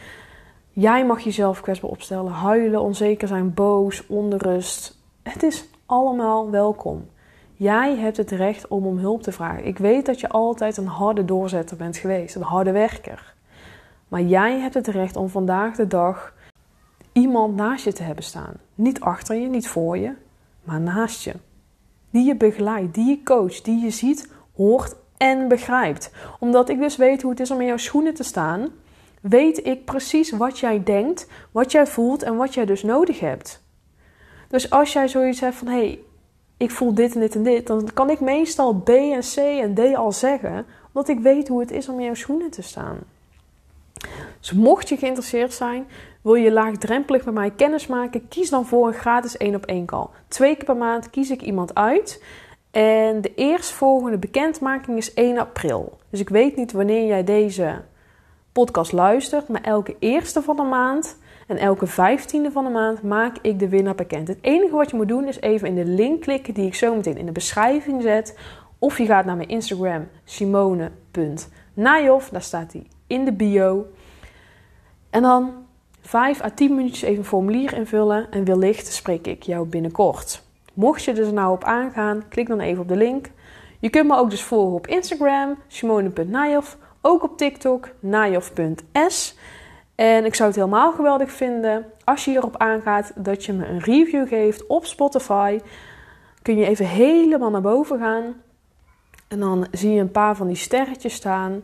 Jij 0.69 1.05
mag 1.05 1.19
jezelf 1.19 1.61
kwetsbaar 1.61 1.89
opstellen, 1.89 2.31
huilen, 2.31 2.81
onzeker 2.81 3.27
zijn, 3.27 3.53
boos, 3.53 4.07
onrust. 4.07 4.99
Het 5.23 5.43
is 5.43 5.67
allemaal 5.85 6.49
welkom. 6.49 7.09
Jij 7.53 7.95
hebt 7.95 8.17
het 8.17 8.31
recht 8.31 8.67
om 8.67 8.85
om 8.85 8.97
hulp 8.97 9.23
te 9.23 9.31
vragen. 9.31 9.65
Ik 9.65 9.77
weet 9.77 10.05
dat 10.05 10.19
je 10.19 10.29
altijd 10.29 10.77
een 10.77 10.87
harde 10.87 11.25
doorzetter 11.25 11.77
bent 11.77 11.97
geweest, 11.97 12.35
een 12.35 12.41
harde 12.41 12.71
werker. 12.71 13.33
Maar 14.07 14.21
jij 14.21 14.59
hebt 14.59 14.73
het 14.73 14.87
recht 14.87 15.15
om 15.15 15.29
vandaag 15.29 15.75
de 15.75 15.87
dag 15.87 16.33
iemand 17.11 17.55
naast 17.55 17.83
je 17.83 17.93
te 17.93 18.03
hebben 18.03 18.23
staan. 18.23 18.53
Niet 18.75 19.01
achter 19.01 19.35
je, 19.35 19.47
niet 19.47 19.67
voor 19.67 19.97
je, 19.97 20.13
maar 20.63 20.81
naast 20.81 21.23
je. 21.23 21.33
Die 22.11 22.25
je 22.25 22.35
begeleidt, 22.35 22.93
die 22.93 23.05
je 23.05 23.23
coacht, 23.23 23.65
die 23.65 23.83
je 23.83 23.89
ziet, 23.89 24.31
hoort 24.55 24.95
en 25.17 25.47
begrijpt. 25.47 26.11
Omdat 26.39 26.69
ik 26.69 26.79
dus 26.79 26.95
weet 26.95 27.21
hoe 27.21 27.31
het 27.31 27.39
is 27.39 27.51
om 27.51 27.59
in 27.59 27.67
jouw 27.67 27.77
schoenen 27.77 28.13
te 28.13 28.23
staan, 28.23 28.69
weet 29.21 29.65
ik 29.65 29.85
precies 29.85 30.31
wat 30.31 30.59
jij 30.59 30.83
denkt, 30.83 31.27
wat 31.51 31.71
jij 31.71 31.87
voelt 31.87 32.23
en 32.23 32.35
wat 32.35 32.53
jij 32.53 32.65
dus 32.65 32.83
nodig 32.83 33.19
hebt. 33.19 33.63
Dus 34.47 34.69
als 34.69 34.93
jij 34.93 35.07
zoiets 35.07 35.39
hebt 35.39 35.55
van 35.55 35.67
hé, 35.67 35.73
hey, 35.73 35.99
ik 36.57 36.71
voel 36.71 36.93
dit 36.93 37.13
en 37.13 37.19
dit 37.19 37.35
en 37.35 37.43
dit, 37.43 37.67
dan 37.67 37.89
kan 37.93 38.09
ik 38.09 38.19
meestal 38.19 38.73
B 38.73 38.89
en 38.89 39.21
C 39.21 39.35
en 39.37 39.73
D 39.73 39.95
al 39.95 40.11
zeggen, 40.11 40.65
omdat 40.93 41.09
ik 41.09 41.19
weet 41.19 41.47
hoe 41.47 41.59
het 41.59 41.71
is 41.71 41.89
om 41.89 41.99
in 41.99 42.05
jouw 42.05 42.13
schoenen 42.13 42.49
te 42.49 42.61
staan. 42.61 42.99
Dus 44.41 44.51
mocht 44.51 44.89
je 44.89 44.97
geïnteresseerd 44.97 45.53
zijn, 45.53 45.87
wil 46.21 46.33
je 46.33 46.51
laagdrempelig 46.51 47.25
met 47.25 47.33
mij 47.33 47.51
kennis 47.51 47.87
maken, 47.87 48.27
kies 48.27 48.49
dan 48.49 48.65
voor 48.65 48.87
een 48.87 48.93
gratis 48.93 49.37
1 49.37 49.55
op 49.55 49.65
1 49.65 49.85
call. 49.85 50.07
Twee 50.27 50.55
keer 50.55 50.65
per 50.65 50.77
maand 50.77 51.09
kies 51.09 51.29
ik 51.29 51.41
iemand 51.41 51.75
uit. 51.75 52.23
En 52.71 53.21
de 53.21 53.33
eerstvolgende 53.35 54.17
bekendmaking 54.17 54.97
is 54.97 55.13
1 55.13 55.37
april. 55.37 55.97
Dus 56.09 56.19
ik 56.19 56.29
weet 56.29 56.55
niet 56.55 56.71
wanneer 56.71 57.07
jij 57.07 57.23
deze 57.23 57.81
podcast 58.51 58.91
luistert, 58.91 59.47
maar 59.47 59.61
elke 59.61 59.95
eerste 59.99 60.41
van 60.41 60.55
de 60.55 60.63
maand 60.63 61.17
en 61.47 61.57
elke 61.57 61.87
vijftiende 61.87 62.51
van 62.51 62.63
de 62.63 62.69
maand 62.69 63.03
maak 63.03 63.37
ik 63.41 63.59
de 63.59 63.69
winnaar 63.69 63.95
bekend. 63.95 64.27
Het 64.27 64.37
enige 64.41 64.75
wat 64.75 64.89
je 64.89 64.95
moet 64.95 65.07
doen 65.07 65.27
is 65.27 65.41
even 65.41 65.67
in 65.67 65.75
de 65.75 65.85
link 65.85 66.21
klikken 66.21 66.53
die 66.53 66.65
ik 66.65 66.75
zo 66.75 66.95
meteen 66.95 67.17
in 67.17 67.25
de 67.25 67.31
beschrijving 67.31 68.01
zet. 68.01 68.37
Of 68.79 68.97
je 68.97 69.05
gaat 69.05 69.25
naar 69.25 69.35
mijn 69.35 69.49
Instagram 69.49 70.07
simone.najof, 70.23 70.89
daar 72.29 72.41
staat 72.41 72.71
die 72.71 72.87
in 73.07 73.25
de 73.25 73.33
bio. 73.33 73.85
En 75.11 75.21
dan 75.21 75.53
5 76.01 76.41
à 76.43 76.49
10 76.49 76.75
minuutjes 76.75 77.01
even 77.01 77.17
een 77.17 77.25
formulier 77.25 77.73
invullen 77.73 78.27
en 78.31 78.45
wellicht 78.45 78.93
spreek 78.93 79.27
ik 79.27 79.43
jou 79.43 79.67
binnenkort. 79.67 80.43
Mocht 80.73 81.03
je 81.03 81.13
er 81.13 81.33
nou 81.33 81.53
op 81.53 81.63
aangaan, 81.63 82.23
klik 82.29 82.47
dan 82.47 82.59
even 82.59 82.81
op 82.81 82.87
de 82.87 82.95
link. 82.95 83.29
Je 83.79 83.89
kunt 83.89 84.07
me 84.07 84.17
ook 84.17 84.29
dus 84.29 84.43
volgen 84.43 84.75
op 84.75 84.87
Instagram, 84.87 85.57
simone.najof, 85.67 86.77
ook 87.01 87.23
op 87.23 87.37
TikTok, 87.37 87.89
najof.s. 87.99 89.35
En 89.95 90.25
ik 90.25 90.35
zou 90.35 90.49
het 90.49 90.57
helemaal 90.57 90.91
geweldig 90.91 91.31
vinden 91.31 91.85
als 92.03 92.25
je 92.25 92.31
hierop 92.31 92.57
aangaat 92.57 93.11
dat 93.15 93.45
je 93.45 93.53
me 93.53 93.67
een 93.67 93.79
review 93.79 94.27
geeft 94.27 94.67
op 94.67 94.85
Spotify. 94.85 95.59
Kun 96.41 96.57
je 96.57 96.65
even 96.65 96.87
helemaal 96.87 97.49
naar 97.49 97.61
boven 97.61 97.99
gaan. 97.99 98.33
En 99.27 99.39
dan 99.39 99.67
zie 99.71 99.91
je 99.91 100.01
een 100.01 100.11
paar 100.11 100.35
van 100.35 100.47
die 100.47 100.55
sterretjes 100.55 101.13
staan. 101.13 101.63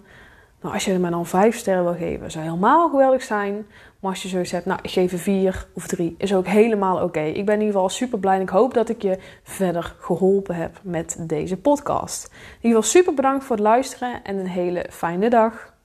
Nou, 0.62 0.74
als 0.74 0.86
je 0.86 1.00
me 1.00 1.10
dan 1.10 1.26
5 1.26 1.58
sterren 1.58 1.84
wil 1.84 1.94
geven, 1.94 2.32
zou 2.32 2.44
helemaal 2.44 2.90
geweldig 2.90 3.22
zijn. 3.22 3.66
Maar 4.00 4.12
als 4.12 4.22
je 4.22 4.28
zoiets 4.28 4.52
hebt, 4.52 4.66
nou, 4.66 4.80
ik 4.82 4.90
geef 4.90 5.12
een 5.12 5.18
4 5.18 5.68
of 5.74 5.88
3, 5.88 6.16
is 6.18 6.34
ook 6.34 6.48
helemaal 6.48 7.04
oké. 7.04 7.20
Ik 7.20 7.46
ben 7.46 7.54
in 7.54 7.60
ieder 7.60 7.74
geval 7.74 7.90
super 7.90 8.20
blij 8.20 8.36
en 8.36 8.42
ik 8.42 8.50
hoop 8.50 8.74
dat 8.74 8.90
ik 8.90 9.02
je 9.02 9.18
verder 9.44 9.96
geholpen 10.00 10.56
heb 10.56 10.80
met 10.84 11.18
deze 11.20 11.58
podcast. 11.58 12.26
In 12.32 12.38
ieder 12.56 12.84
geval 12.84 12.84
super 12.84 13.14
bedankt 13.14 13.44
voor 13.44 13.56
het 13.56 13.66
luisteren 13.66 14.24
en 14.24 14.38
een 14.38 14.48
hele 14.48 14.86
fijne 14.90 15.30
dag. 15.30 15.77